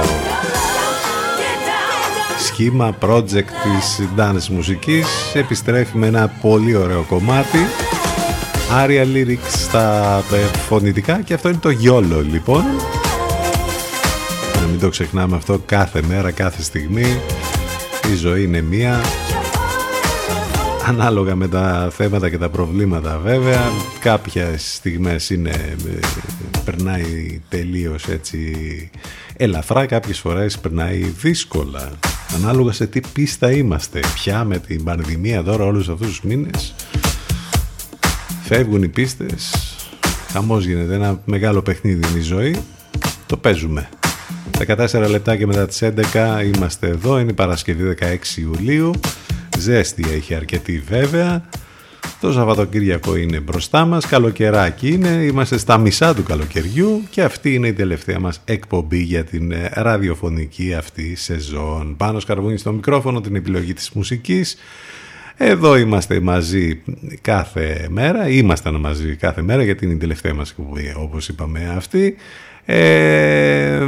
[2.38, 7.60] σχήμα project της dance μουσικής επιστρέφει με ένα πολύ ωραίο κομμάτι
[8.74, 10.24] Aria Lyrics στα
[10.68, 12.64] φωνητικά και αυτό είναι το YOLO λοιπόν.
[14.62, 17.20] Να μην το ξεχνάμε αυτό κάθε μέρα, κάθε στιγμή.
[18.12, 19.02] Η ζωή είναι μία.
[20.88, 23.72] Ανάλογα με τα θέματα και τα προβλήματα βέβαια.
[24.00, 25.76] Κάποιες στιγμές είναι,
[26.66, 28.56] περνάει τελείως έτσι
[29.38, 31.92] ελαφρά κάποιες φορές περνάει δύσκολα.
[32.36, 34.00] Ανάλογα σε τι πίστα είμαστε.
[34.14, 36.74] Πια με την πανδημία τώρα όλους αυτούς τους μήνες
[38.54, 39.52] φεύγουν οι πίστες.
[40.32, 42.56] Χαμός γίνεται ένα μεγάλο παιχνίδι είναι η ζωή.
[43.26, 43.90] Το παίζουμε.
[44.68, 47.20] 14 λεπτά και μετά τις 11 είμαστε εδώ.
[47.20, 48.92] Είναι η Παρασκευή 16 Ιουλίου.
[49.58, 51.50] Ζέστη έχει αρκετή βέβαια.
[52.22, 57.68] Το Σαββατοκύριακο είναι μπροστά μας, καλοκαιράκι είναι, είμαστε στα μισά του καλοκαιριού και αυτή είναι
[57.68, 61.96] η τελευταία μας εκπομπή για την ε, ραδιοφωνική αυτή σεζόν.
[61.98, 64.58] Πάνω σκαρβούνι στο μικρόφωνο την επιλογή της μουσικής.
[65.44, 66.82] Εδώ είμαστε μαζί
[67.22, 72.16] κάθε μέρα, ήμασταν μαζί κάθε μέρα γιατί είναι η τελευταία μας εκπομπή όπως είπαμε αυτή.
[72.66, 73.84] Ε, 10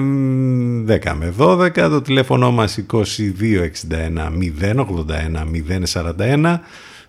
[1.15, 3.05] με 12, το τηλέφωνο μας 2261
[4.61, 5.45] 081
[5.93, 6.59] 041.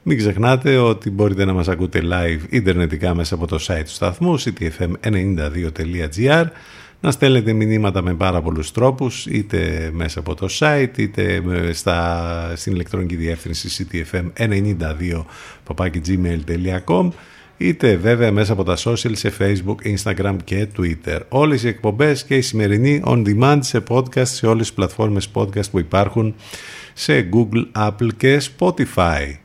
[0.03, 4.41] Μην ξεχνάτε ότι μπορείτε να μας ακούτε live ιντερνετικά μέσα από το site του σταθμού
[4.41, 6.45] ctfm92.gr
[7.05, 11.43] να στέλνετε μηνύματα με πάρα πολλούς τρόπους είτε μέσα από το site είτε
[11.73, 15.25] στα, στην ηλεκτρονική διεύθυνση ctfm92
[17.57, 21.21] είτε βέβαια μέσα από τα social σε facebook, instagram και twitter.
[21.29, 25.71] Όλες οι εκπομπές και η σημερινή on demand σε podcast σε όλες τις πλατφόρμες podcast
[25.71, 26.35] που υπάρχουν
[26.93, 29.44] σε Google, Apple και Spotify.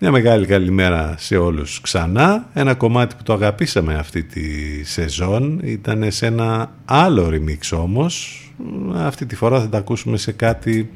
[0.00, 2.48] Μια μεγάλη καλημέρα σε όλους ξανά.
[2.54, 4.44] Ένα κομμάτι που το αγαπήσαμε αυτή τη
[4.84, 8.42] σεζόν ήταν σε ένα άλλο remix όμως.
[8.94, 10.90] Αυτή τη φορά θα τα ακούσουμε σε κάτι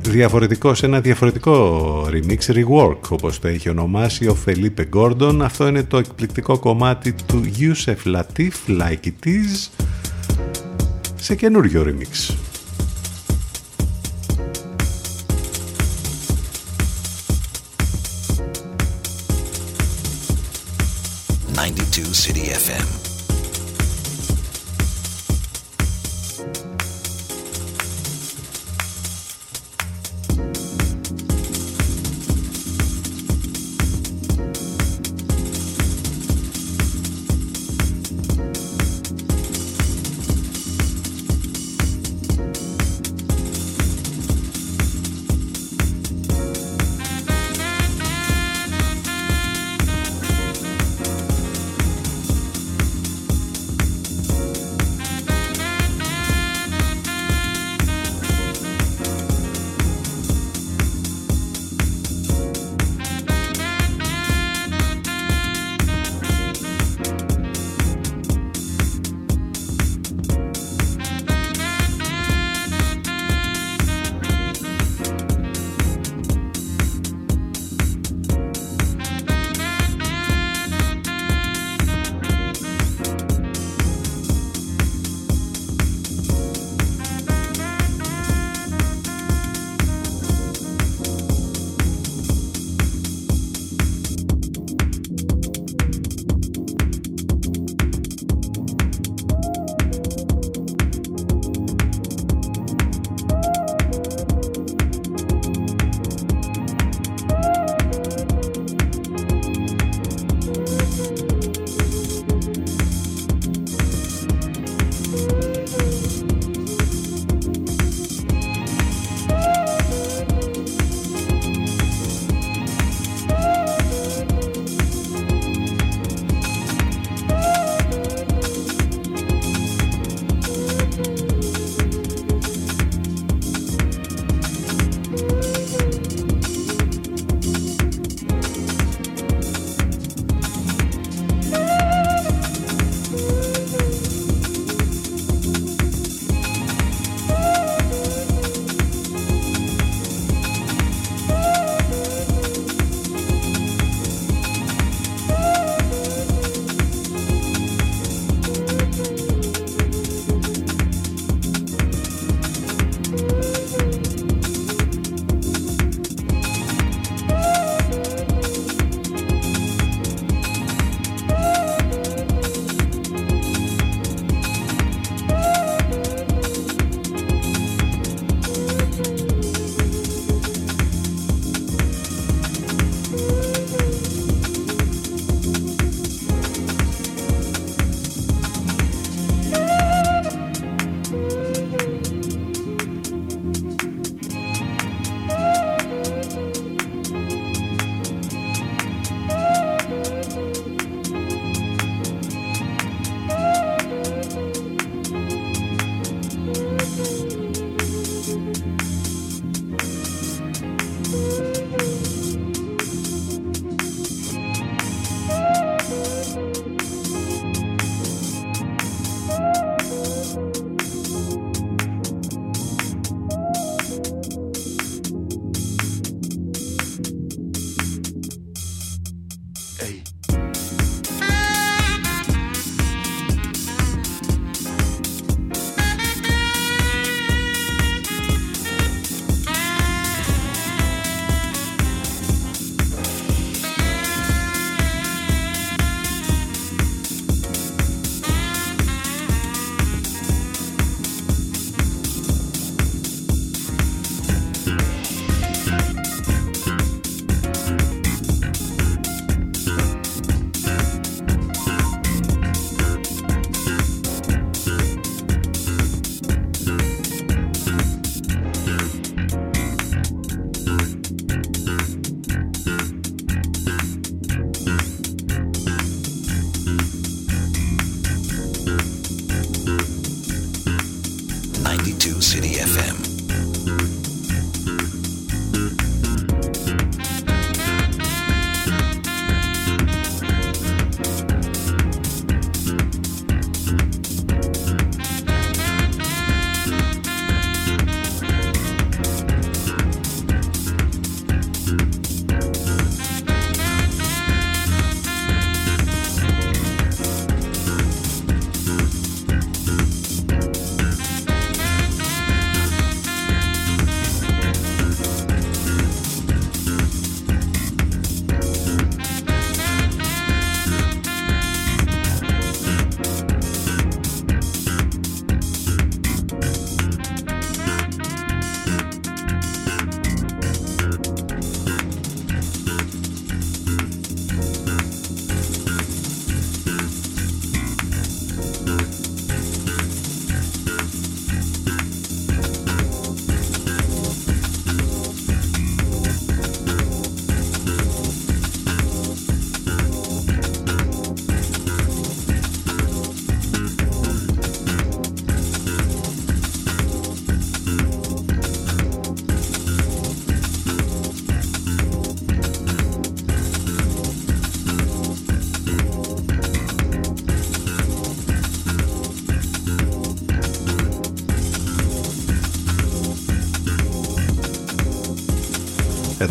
[0.00, 5.38] διαφορετικό, σε ένα διαφορετικό remix, rework όπως το έχει ονομάσει ο Felipe Gordon.
[5.42, 9.68] Αυτό είναι το εκπληκτικό κομμάτι του Yusef Latif, Like It Is,
[11.14, 12.34] σε καινούριο remix.
[21.90, 22.99] 92 City FM.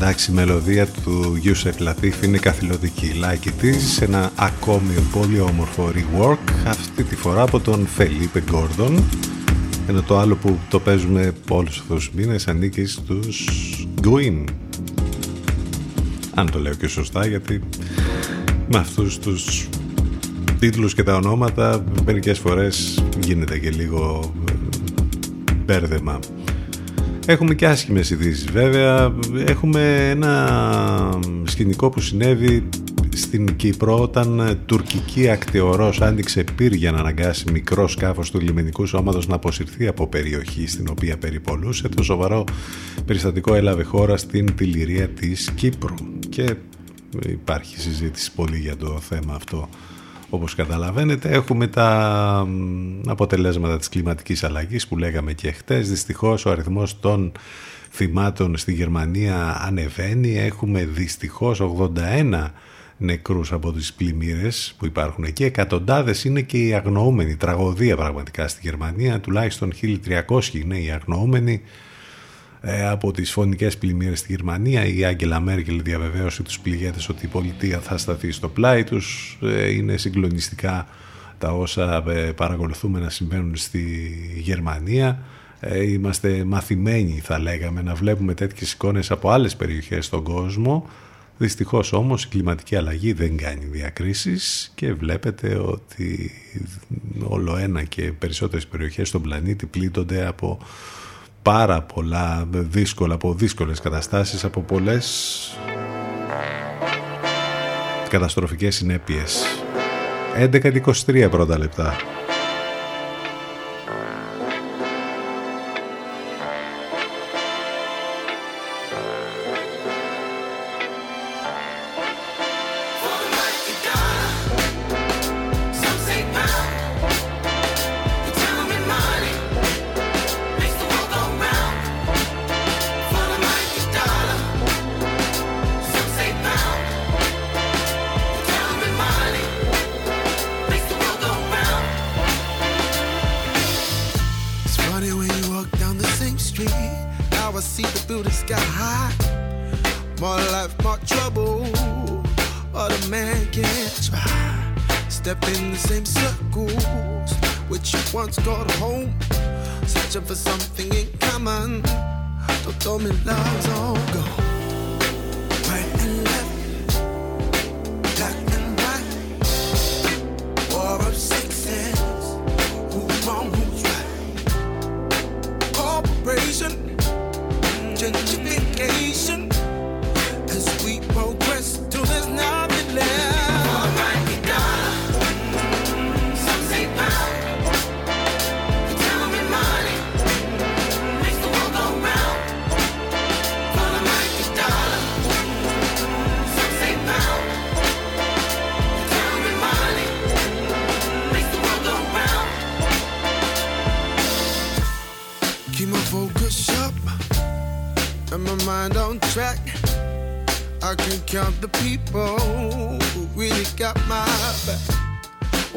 [0.01, 3.11] Εντάξει, η μελωδία του Γιούσεφ Λατίφ είναι καθηλωτική.
[3.21, 9.03] Like it is, ένα ακόμη πολύ όμορφο rework, αυτή τη φορά από τον Φελίπε Γκόρντον.
[9.87, 13.47] Ενώ το άλλο που το παίζουμε όλους αυτούς τους μήνες ανήκει στους
[14.01, 14.43] Gwyn.
[16.33, 17.61] Αν το λέω και σωστά, γιατί
[18.71, 19.67] με αυτούς τους
[20.59, 24.53] τίτλους και τα ονόματα μερικές φορές γίνεται και λίγο ε,
[25.65, 26.19] μπέρδεμα.
[27.29, 29.13] Έχουμε και άσχημες ειδήσεις βέβαια.
[29.45, 32.69] Έχουμε ένα σκηνικό που συνέβη
[33.15, 39.27] στην Κύπρο όταν τουρκική ακτιορός άνοιξε πύρ για να αναγκάσει μικρό σκάφος του λιμενικού σώματος
[39.27, 41.89] να αποσυρθεί από περιοχή στην οποία περιπολούσε.
[41.89, 42.43] Το σοβαρό
[43.05, 45.95] περιστατικό έλαβε χώρα στην πηληρία της Κύπρου
[46.29, 46.55] και
[47.27, 49.69] υπάρχει συζήτηση πολύ για το θέμα αυτό
[50.29, 52.47] όπως καταλαβαίνετε έχουμε τα
[53.05, 55.89] αποτελέσματα της κλιματικής αλλαγής που λέγαμε και χτες.
[55.89, 57.31] Δυστυχώς ο αριθμός των
[57.91, 60.37] θυμάτων στη Γερμανία ανεβαίνει.
[60.37, 62.51] Έχουμε δυστυχώς 81
[62.97, 65.43] νεκρούς από τις πλημμύρες που υπάρχουν εκεί.
[65.43, 67.35] Εκατοντάδες είναι και οι αγνοούμενοι.
[67.35, 69.19] Τραγωδία πραγματικά στη Γερμανία.
[69.19, 71.61] Τουλάχιστον 1300 είναι οι αγνοούμενοι.
[72.61, 74.85] Ε, από τις φωνικές πλημμύρες στη Γερμανία.
[74.85, 79.37] Η Άγγελα Μέρκελ διαβεβαίωσε τους πληγέτες ότι η πολιτεία θα σταθεί στο πλάι τους.
[79.41, 80.87] Ε, είναι συγκλονιστικά
[81.37, 83.81] τα όσα ε, παρακολουθούμε να συμβαίνουν στη
[84.37, 85.19] Γερμανία.
[85.87, 90.89] Είμαστε μαθημένοι θα λέγαμε να βλέπουμε τέτοιες εικόνες από άλλες περιοχές στον κόσμο.
[91.37, 96.31] Δυστυχώς όμως η κλιματική αλλαγή δεν κάνει διακρίσεις και βλέπετε ότι
[97.23, 100.59] όλο ένα και περισσότερες περιοχές στον πλανήτη πλήττονται από
[101.41, 105.57] πάρα πολλά δύσκολα, από δύσκολες καταστάσεις, από πολλές
[108.09, 109.43] καταστροφικές συνέπειες.
[110.35, 111.95] 11-23 πρώτα λεπτά.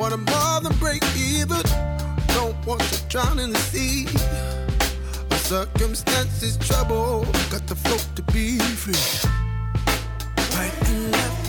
[0.02, 1.62] Wanna more than break even.
[2.34, 4.06] Don't want to drown in the sea.
[5.30, 7.24] My circumstances trouble.
[7.52, 9.30] Got the float to be free.
[10.56, 11.41] Right and left.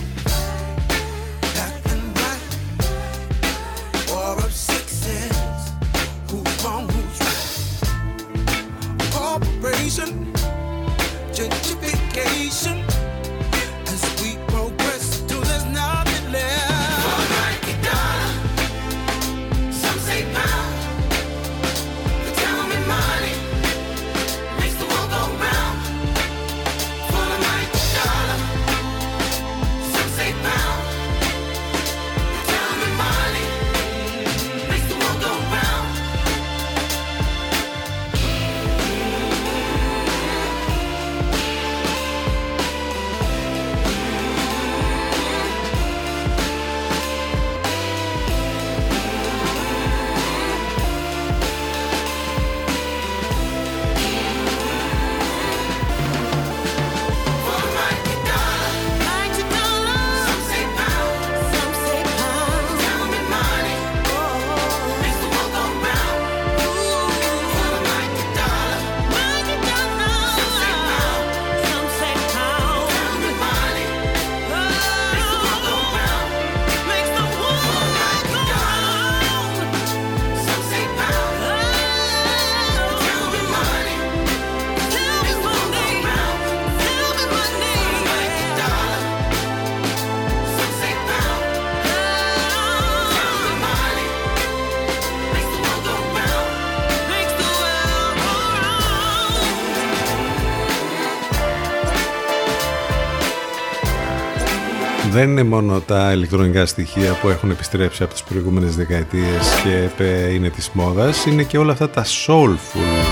[105.14, 110.50] Δεν είναι μόνο τα ηλεκτρονικά στοιχεία που έχουν επιστρέψει από τις προηγούμενες δεκαετίες και είναι
[110.50, 113.06] της μόδας, είναι και όλα αυτά τα soulful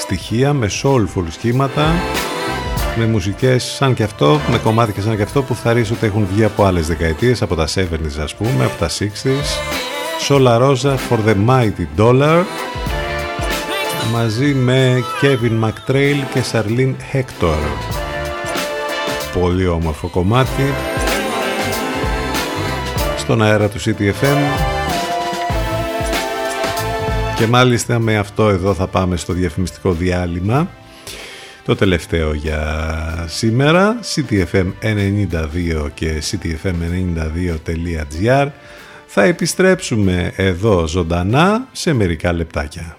[0.00, 1.94] στοιχεία με soulful σχήματα
[2.96, 6.26] με μουσικές σαν και αυτό, με κομμάτια σαν και αυτό που θα ρίξω ότι έχουν
[6.32, 9.58] βγει από άλλες δεκαετίες, από τα 70s ας πούμε, από τα 60s.
[10.28, 12.42] Sola Rosa for the Mighty Dollar
[14.12, 17.58] μαζί με Kevin McTrail και Charlene Hector.
[19.40, 20.62] Πολύ όμορφο κομμάτι
[23.32, 24.38] στον αέρα του CTFM
[27.36, 30.70] και μάλιστα με αυτό εδώ θα πάμε στο διαφημιστικό διάλειμμα.
[31.64, 33.98] Το τελευταίο για σήμερα.
[34.14, 38.48] Ctfm92 και ctfm92.gr
[39.06, 42.96] θα επιστρέψουμε εδώ ζωντανά σε μερικά λεπτάκια.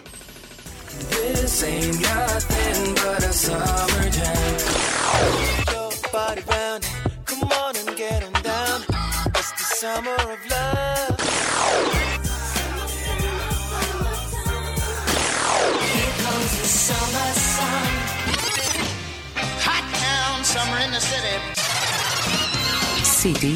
[23.24, 23.52] City.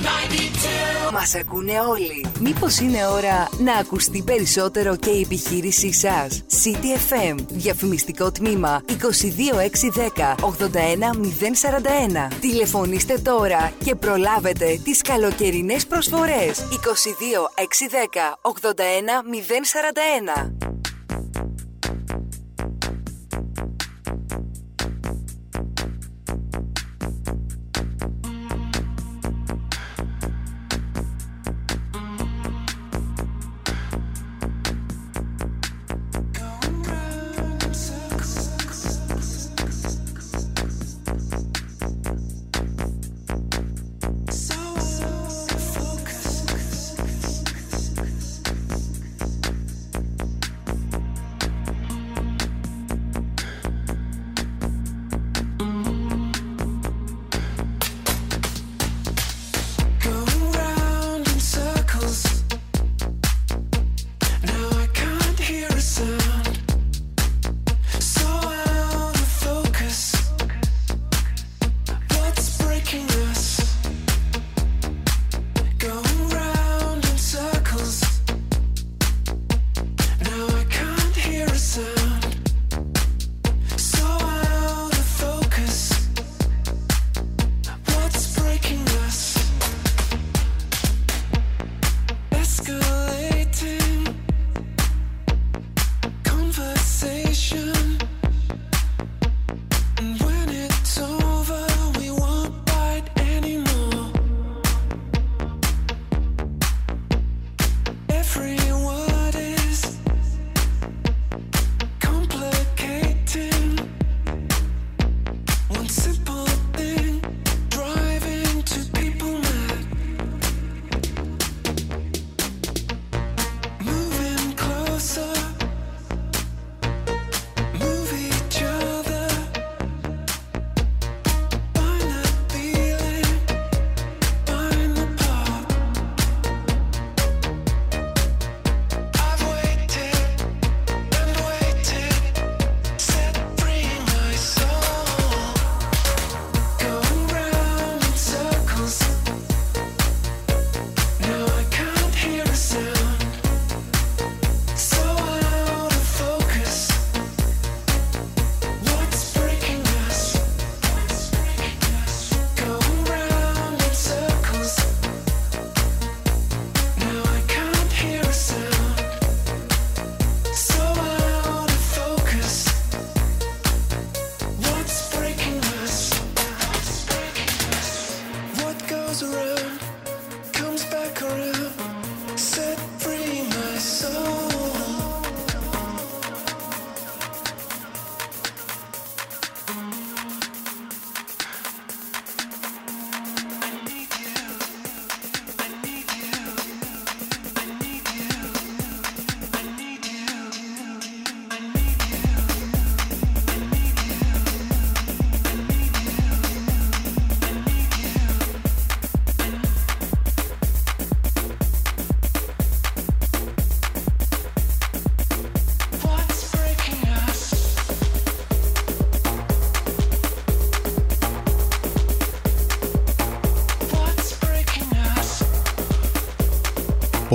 [1.13, 2.25] Μας ακούνε όλοι.
[2.39, 7.35] Μήπως είναι ώρα να ακουστεί περισσότερο και η επιχείρησή σας; City FM.
[7.49, 12.27] Διαφημιστικό τμήμα 22610 81041.
[12.39, 16.67] Τηλεφωνήστε τώρα και προλάβετε τις καλοκαιρινές προσφορές.
[16.71, 20.66] 22610 81041.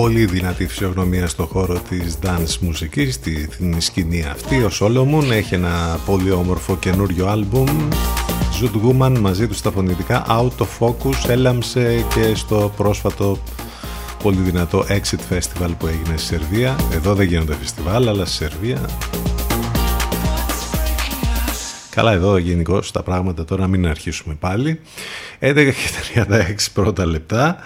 [0.03, 4.63] Πολύ δυνατή φυσιογνωμία στο χώρο της dance μουσικής, στην σκηνή αυτή.
[4.63, 7.89] Ο Σόλομον έχει ένα πολύ όμορφο καινούριο άλμπουμ
[8.61, 13.39] Zoot Woman μαζί τους στα φωνητικά Out of Focus έλαμψε και στο πρόσφατο
[14.23, 16.77] πολύ δυνατό Exit Festival που έγινε στη Σερβία.
[16.93, 18.81] Εδώ δεν γίνονται φεστιβάλ, αλλά στη Σερβία.
[21.95, 24.81] Καλά εδώ γενικώς τα πράγματα τώρα μην αρχίσουμε πάλι.
[25.41, 27.57] 11 και 36 πρώτα λεπτά.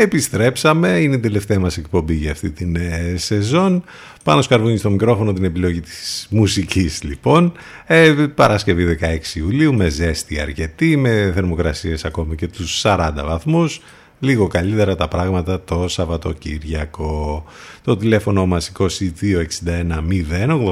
[0.00, 3.84] Επιστρέψαμε, είναι η τελευταία μας εκπομπή για αυτή την ε, σεζόν.
[4.24, 7.52] Πάνω σκαρβούνι στο μικρόφωνο την επιλογή της μουσικής λοιπόν.
[7.86, 13.80] Ε, Παρασκευή 16 Ιουλίου με ζέστη αρκετή, με θερμοκρασίες ακόμη και τους 40 βαθμούς.
[14.20, 17.44] Λίγο καλύτερα τα πράγματα το Σαββατοκύριακο.
[17.82, 18.88] Το τηλέφωνο μας 2261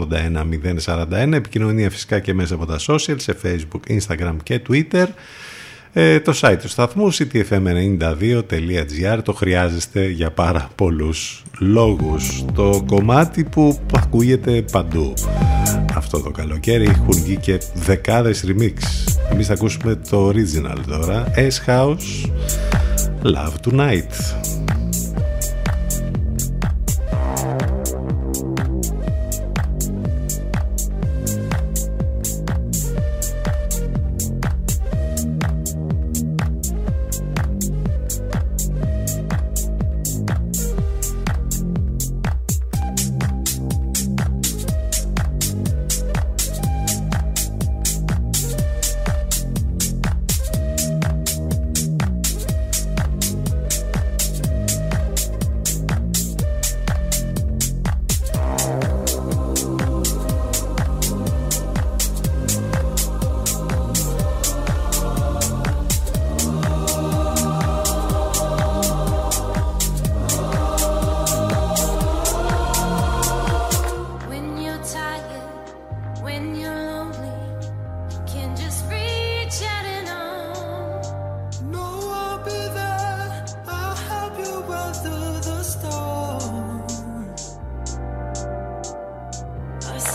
[0.09, 0.44] 081
[0.84, 1.32] 041.
[1.32, 5.06] Επικοινωνία φυσικά και μέσα από τα social σε facebook, instagram και twitter.
[5.97, 12.45] Ε, το site του σταθμού ctfm92.gr το χρειάζεστε για πάρα πολλούς λόγους.
[12.55, 15.12] Το κομμάτι που ακούγεται παντού.
[15.95, 18.75] Αυτό το καλοκαίρι έχουν βγει και δεκάδες remix.
[19.33, 21.25] Εμείς θα ακούσουμε το original τώρα.
[21.37, 22.29] S-House
[23.23, 24.12] Love Tonight.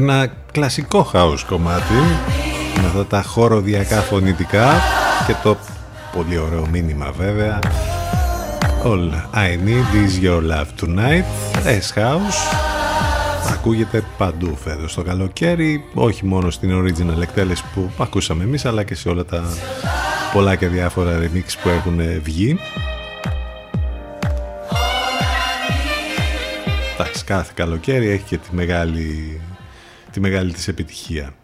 [0.00, 1.92] Ένα κλασικό house κομμάτι
[2.80, 4.80] με αυτά τα χωροδιακά φωνητικά
[5.26, 5.56] και το
[6.12, 7.58] πολύ ωραίο μήνυμα βέβαια.
[8.84, 11.24] All I need is your love tonight.
[11.64, 12.56] S-House
[13.52, 18.94] ακούγεται παντού φέτος το καλοκαίρι όχι μόνο στην original εκτέλεση που ακούσαμε εμείς αλλά και
[18.94, 19.42] σε όλα τα
[20.32, 22.58] πολλά και διάφορα remix που έχουν βγει.
[26.98, 29.40] Εντάξει, κάθε καλοκαίρι έχει και τη μεγάλη,
[30.12, 31.34] τη μεγάλη της επιτυχία.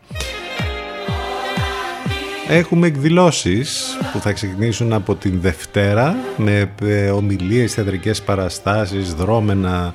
[2.48, 9.94] Έχουμε εκδηλώσεις που θα ξεκινήσουν από την Δευτέρα με ε, ομιλίες, θεατρικές παραστάσεις, δρόμενα,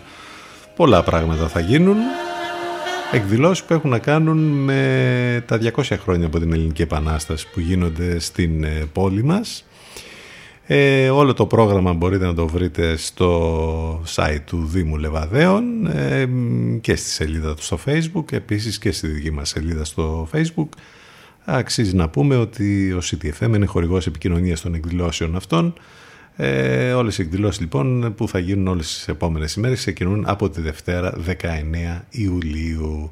[0.76, 1.98] πολλά πράγματα θα γίνουν.
[3.12, 8.20] Εκδηλώσεις που έχουν να κάνουν με τα 200 χρόνια από την Ελληνική Επανάσταση που γίνονται
[8.20, 9.66] στην ε, πόλη μας.
[10.74, 16.30] Ε, όλο το πρόγραμμα μπορείτε να το βρείτε στο site του Δήμου Λεβαδέων ε,
[16.82, 20.68] και στη σελίδα του στο facebook, επίσης και στη δική μας σελίδα στο facebook.
[21.46, 25.74] Αξίζει να πούμε ότι ο CTFM είναι χορηγός επικοινωνίας των εκδηλώσεων αυτών.
[26.36, 30.62] Ε, όλες οι εκδηλώσεις λοιπόν που θα γίνουν όλες τις επόμενες ημέρες ξεκινούν από τη
[30.62, 33.12] Δευτέρα 19 Ιουλίου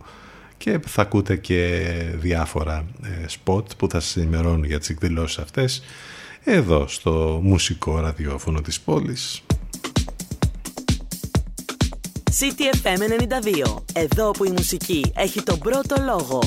[0.58, 1.82] και θα ακούτε και
[2.16, 5.84] διάφορα ε, spot που θα σας ενημερώνουν για τις εκδηλώσεις αυτές
[6.44, 9.42] εδώ στο μουσικό ραδιόφωνο της πόλης.
[12.40, 13.00] CTFM
[13.68, 13.84] 92.
[13.94, 16.40] Εδώ που η μουσική έχει τον πρώτο λόγο.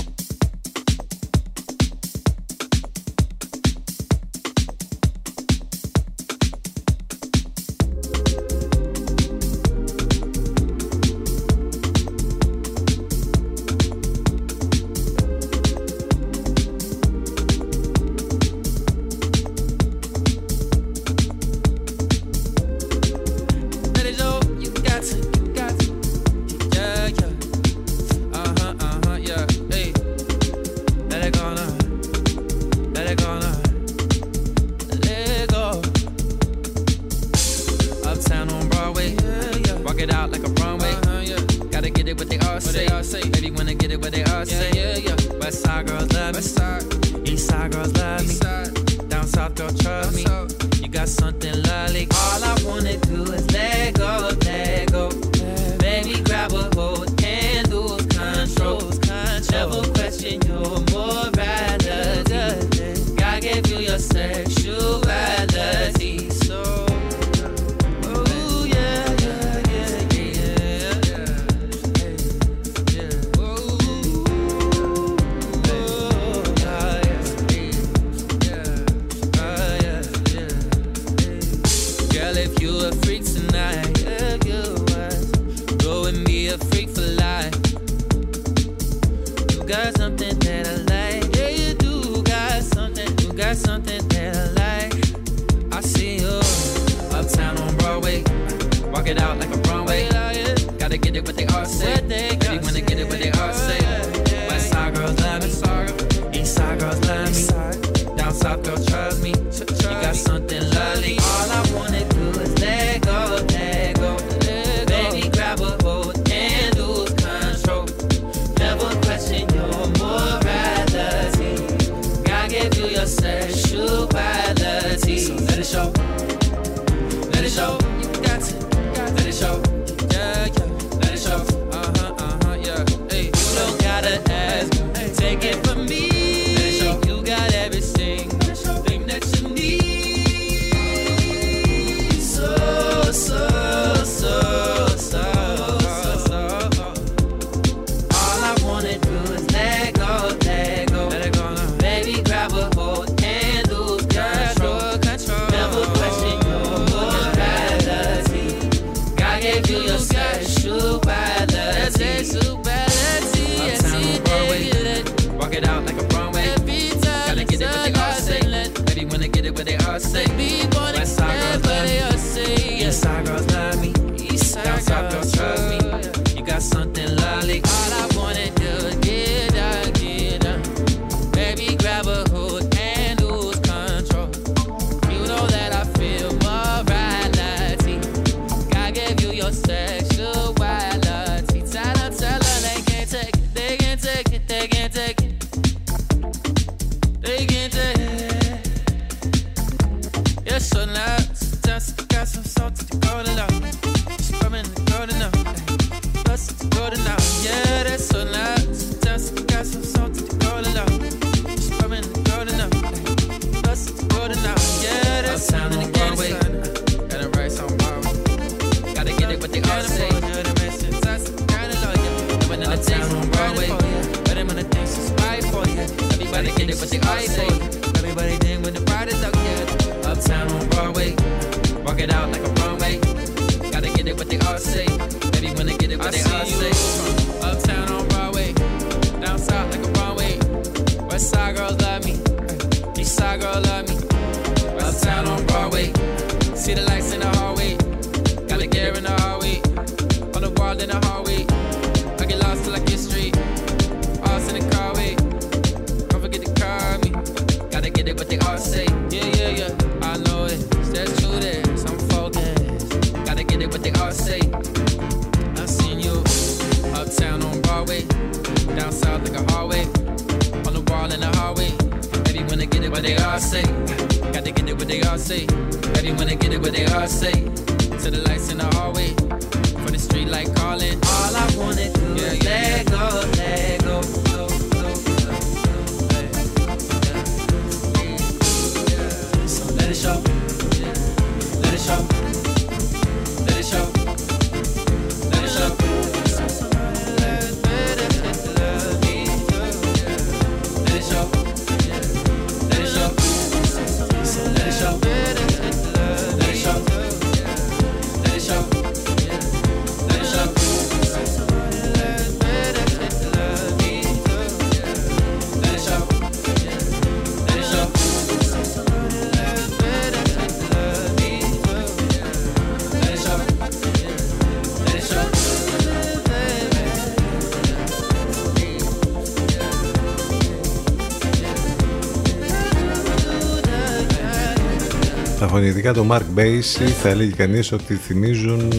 [335.52, 338.72] Φωνητικά του Mark Basie θα έλεγε κανείς ότι θυμίζουν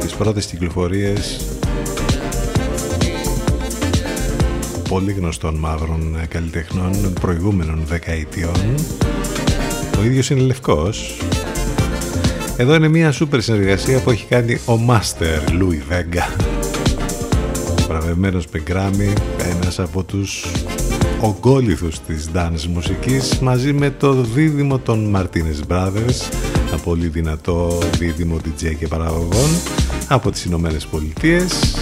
[0.00, 1.46] τις πρώτες κυκλοφορίες
[4.88, 8.74] πολύ γνωστών μαύρων καλλιτεχνών προηγούμενων δεκαετιών.
[9.98, 11.20] Ο ίδιος είναι λευκός.
[12.56, 16.42] Εδώ είναι μια σούπερ συνεργασία που έχει κάνει ο Master Louis Vega.
[17.88, 19.12] Βραβευμένος Πεγκράμι,
[19.56, 20.46] ένας από τους
[21.20, 26.30] ογκόληθους της dance μουσικής μαζί με το δίδυμο των Martinez Brothers
[26.68, 29.50] ένα πολύ δυνατό δίδυμο DJ και παραγωγών
[30.08, 31.74] από τις Ηνωμένες Πολιτείες.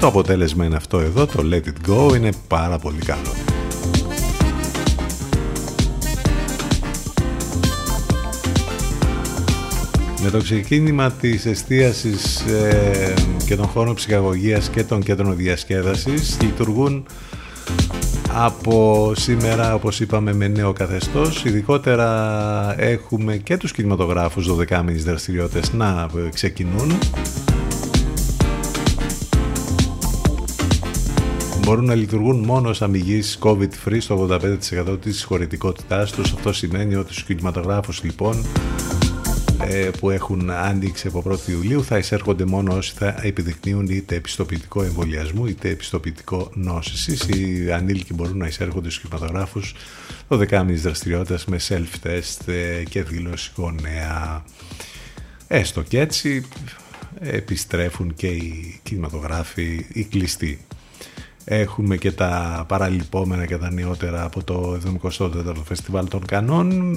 [0.00, 3.34] Το αποτέλεσμα είναι αυτό εδώ το Let It Go είναι πάρα πολύ καλό.
[10.22, 13.14] Με το ξεκίνημα της εστίασης ε,
[13.46, 17.04] και των χώρων ψυχαγωγίας και των κέντρων διασκέδασης λειτουργούν
[18.44, 21.44] από σήμερα, όπως είπαμε, με νέο καθεστώς.
[21.44, 26.98] Ειδικότερα έχουμε και τους κινηματογράφους 12 μήνες δραστηριότητες να ξεκινούν.
[31.64, 36.32] Μπορούν να λειτουργούν μόνο ως αμυγείς COVID-free στο 85% της χωρητικότητάς τους.
[36.32, 38.44] Αυτό σημαίνει ότι στους κινηματογράφους λοιπόν
[39.98, 45.46] που έχουν ανοίξει από 1η Ιουλίου θα εισέρχονται μόνο όσοι θα επιδεικνύουν είτε επιστοποιητικό εμβολιασμού
[45.46, 47.28] είτε επιστοποιητικό νόσησης.
[47.28, 49.74] Οι ανήλικοι μπορούν να εισέρχονται στους κινηματογράφους
[50.28, 52.52] το δεκάμινης δραστηριότητας με self-test
[52.88, 54.44] και δήλωση γονέα.
[55.46, 56.44] Έστω και έτσι
[57.20, 60.58] επιστρέφουν και οι κινηματογράφοι οι κλειστοί.
[61.44, 66.94] Έχουμε και τα παραλυπόμενα και τα νεότερα από το 74ο Φεστιβάλ των Κανών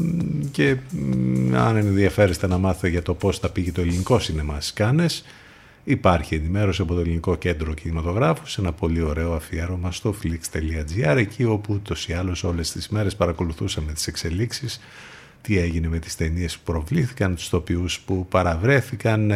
[0.52, 0.78] και
[1.53, 5.24] αν ενδιαφέρεστε να μάθετε για το πώς θα πήγε το ελληνικό σινεμά στις Κάνες
[5.84, 11.44] υπάρχει ενημέρωση από το Ελληνικό Κέντρο Κινηματογράφους σε ένα πολύ ωραίο αφιέρωμα στο flix.gr εκεί
[11.44, 14.80] όπου ούτως ή άλλως όλες τις μέρες παρακολουθούσαμε τις εξελίξεις
[15.41, 19.32] τι έγινε με τις ταινίες που προβλήθηκαν, τους τοπιούς που παραβρέθηκαν,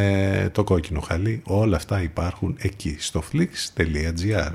[0.51, 4.51] το κόκκινο χαλί, όλα αυτά υπάρχουν εκεί στο flix.gr.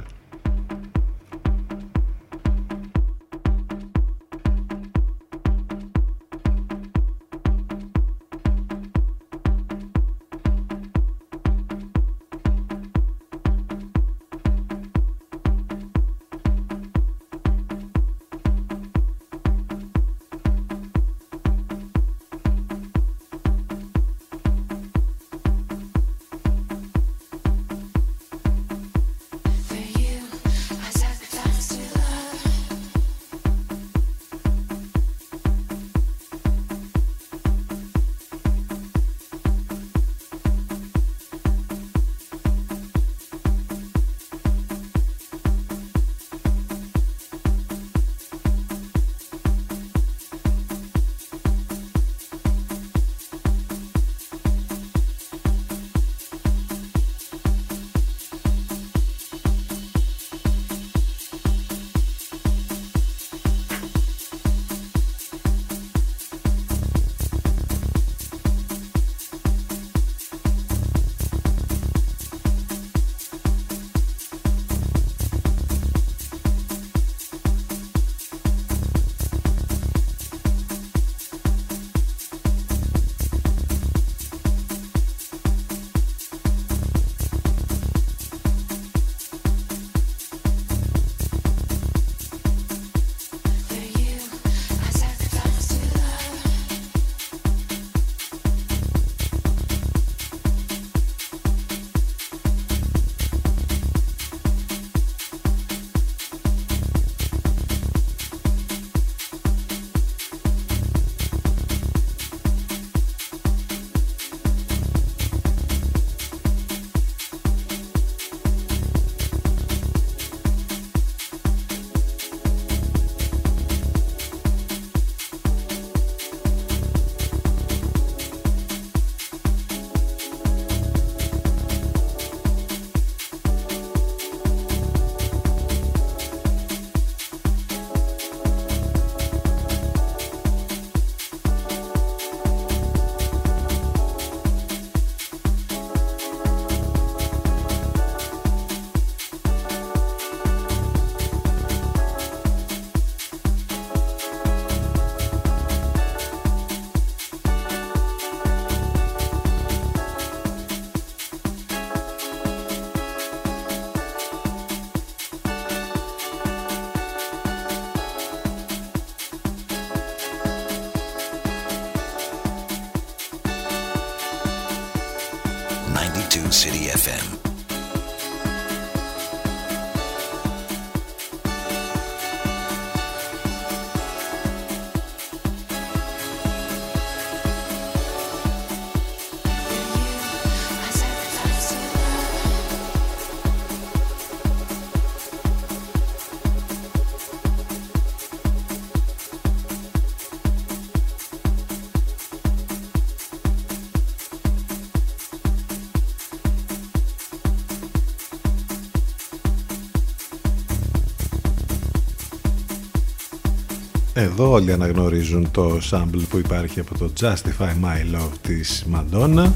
[214.33, 219.51] Εδώ όλοι αναγνωρίζουν το sample που υπάρχει από το Justify My Love της Madonna.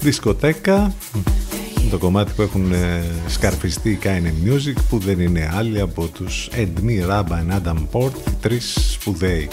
[0.00, 0.94] Δισκοτέκα.
[1.90, 6.48] Το κομμάτι που έχουν ε, σκαρφιστεί οι Kaine Music που δεν είναι άλλοι από τους
[6.52, 9.48] Edme, Rabba and Adam Port τρεις σπουδαίοι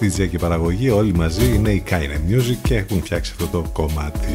[0.00, 0.90] DJ και παραγωγή.
[0.90, 4.28] Όλοι μαζί είναι οι Kaine Music και έχουν φτιάξει αυτό το κομμάτι.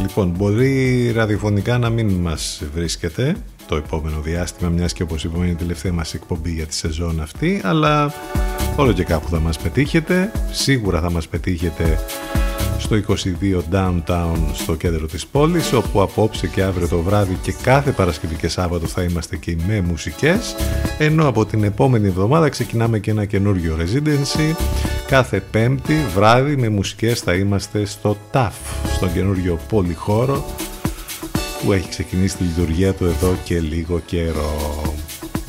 [0.00, 3.36] Λοιπόν, μπορεί ραδιοφωνικά να μην μας βρίσκεται
[3.72, 7.20] το επόμενο διάστημα μιας και όπως είπαμε είναι η τελευταία μας εκπομπή για τη σεζόν
[7.20, 8.12] αυτή αλλά
[8.76, 10.32] όλο και κάπου θα μας πετύχετε.
[10.50, 11.98] Σίγουρα θα μας πετύχετε
[12.78, 17.90] στο 22 Downtown στο κέντρο της πόλης όπου απόψε και αύριο το βράδυ και κάθε
[17.90, 20.56] Παρασκευή και Σάββατο θα είμαστε και με μουσικές.
[20.98, 24.54] Ενώ από την επόμενη εβδομάδα ξεκινάμε και ένα καινούργιο residency.
[25.06, 28.50] Κάθε πέμπτη βράδυ με μουσικές θα είμαστε στο TAF
[28.94, 30.44] στον καινούργιο πολυχώρο
[31.64, 34.82] που έχει ξεκινήσει τη λειτουργία του εδώ και λίγο καιρό.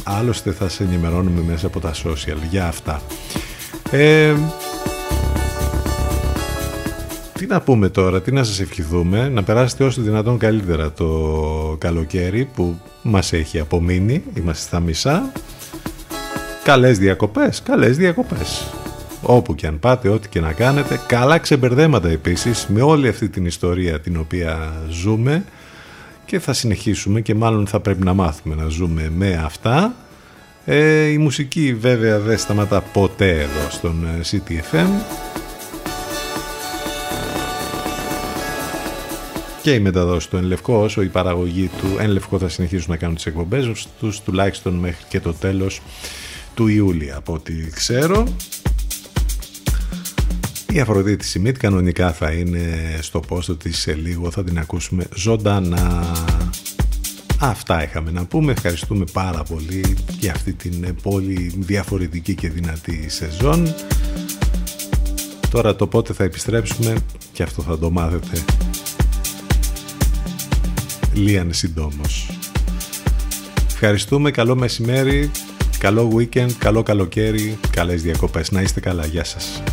[0.03, 3.01] Άλλωστε θα σε ενημερώνουμε μέσα από τα social για αυτά.
[3.91, 4.33] Ε,
[7.33, 11.09] τι να πούμε τώρα, τι να σας ευχηθούμε, να περάσετε όσο δυνατόν καλύτερα το
[11.77, 15.31] καλοκαίρι που μας έχει απομείνει, είμαστε στα μισά.
[16.63, 18.71] Καλές διακοπές, καλές διακοπές.
[19.21, 23.45] Όπου και αν πάτε, ό,τι και να κάνετε, καλά ξεμπερδέματα επίσης με όλη αυτή την
[23.45, 25.43] ιστορία την οποία ζούμε
[26.25, 29.95] και θα συνεχίσουμε και μάλλον θα πρέπει να μάθουμε να ζούμε με αυτά.
[30.65, 34.87] Ε, η μουσική βέβαια δεν σταματά ποτέ εδώ στον ε, CTFM.
[39.61, 43.25] Και η μεταδόση του Ενλευκό όσο η παραγωγή του Ενλευκό θα συνεχίσουν να κάνουν τις
[43.25, 45.81] εκπομπές τους τουλάχιστον μέχρι και το τέλος
[46.53, 48.23] του Ιούλια από ό,τι ξέρω.
[50.73, 56.11] Η Αφροδίτη Σιμίτ κανονικά θα είναι στο πόστο της σε λίγο, θα την ακούσουμε ζωντανά.
[57.39, 58.51] Αυτά είχαμε να πούμε.
[58.51, 63.75] Ευχαριστούμε πάρα πολύ για αυτή την πολύ διαφορετική και δυνατή σεζόν.
[65.49, 66.95] Τώρα το πότε θα επιστρέψουμε
[67.33, 68.43] και αυτό θα το μάθετε
[71.13, 72.29] λίαν συντόμως.
[73.67, 75.31] Ευχαριστούμε, καλό μεσημέρι,
[75.77, 78.51] καλό weekend, καλό καλοκαίρι, καλές διακοπές.
[78.51, 79.63] Να είστε καλά, γεια σας.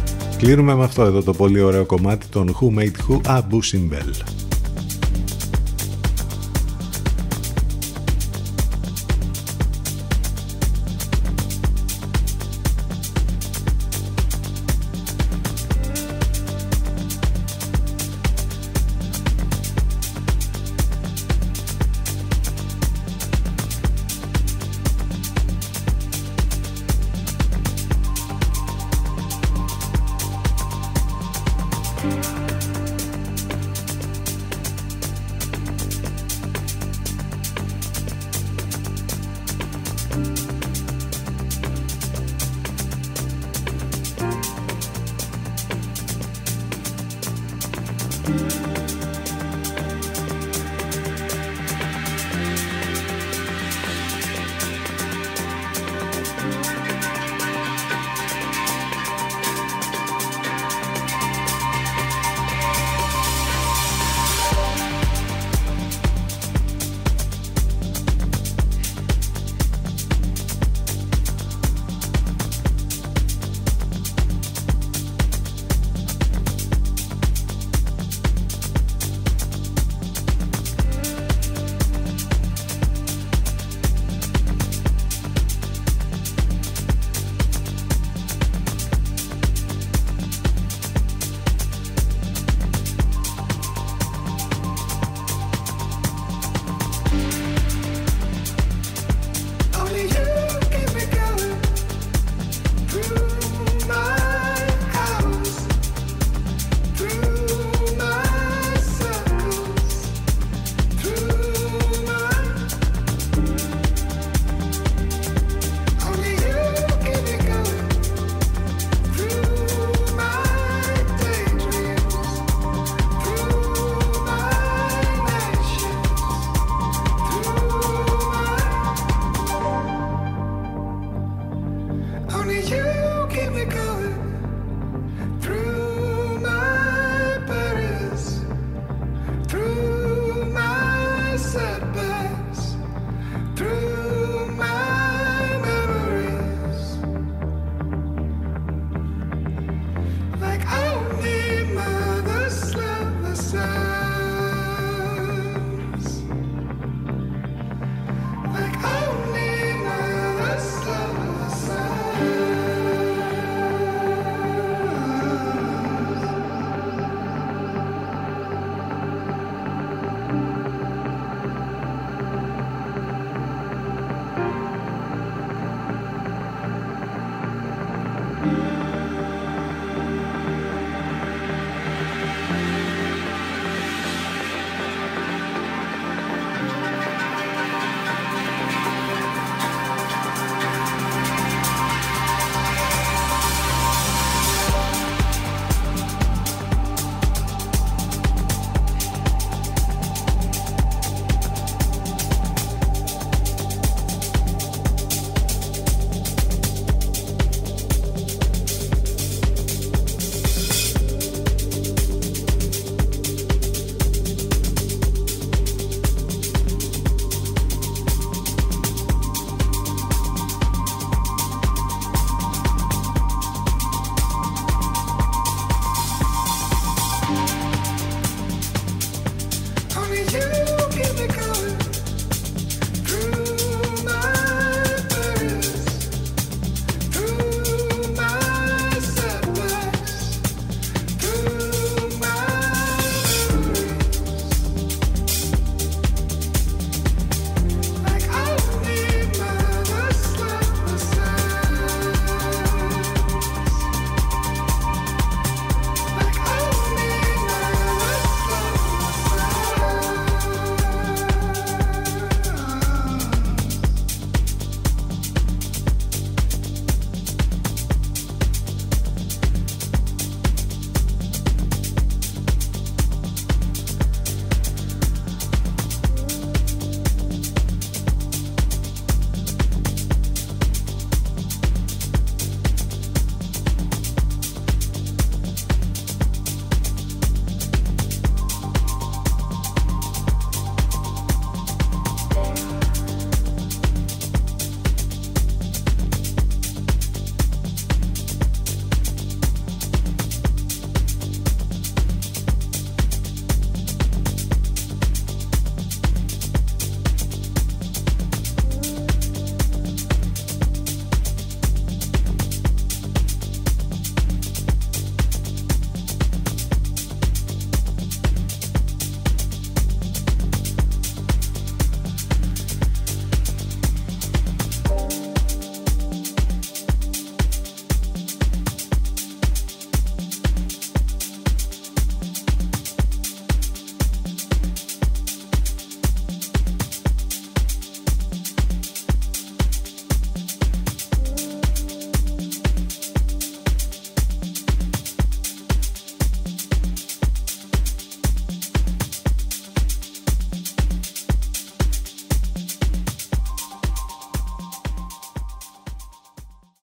[0.40, 4.39] Κλείνουμε με αυτό εδώ το πολύ ωραίο κομμάτι των Who Made Who, Abu Simbel.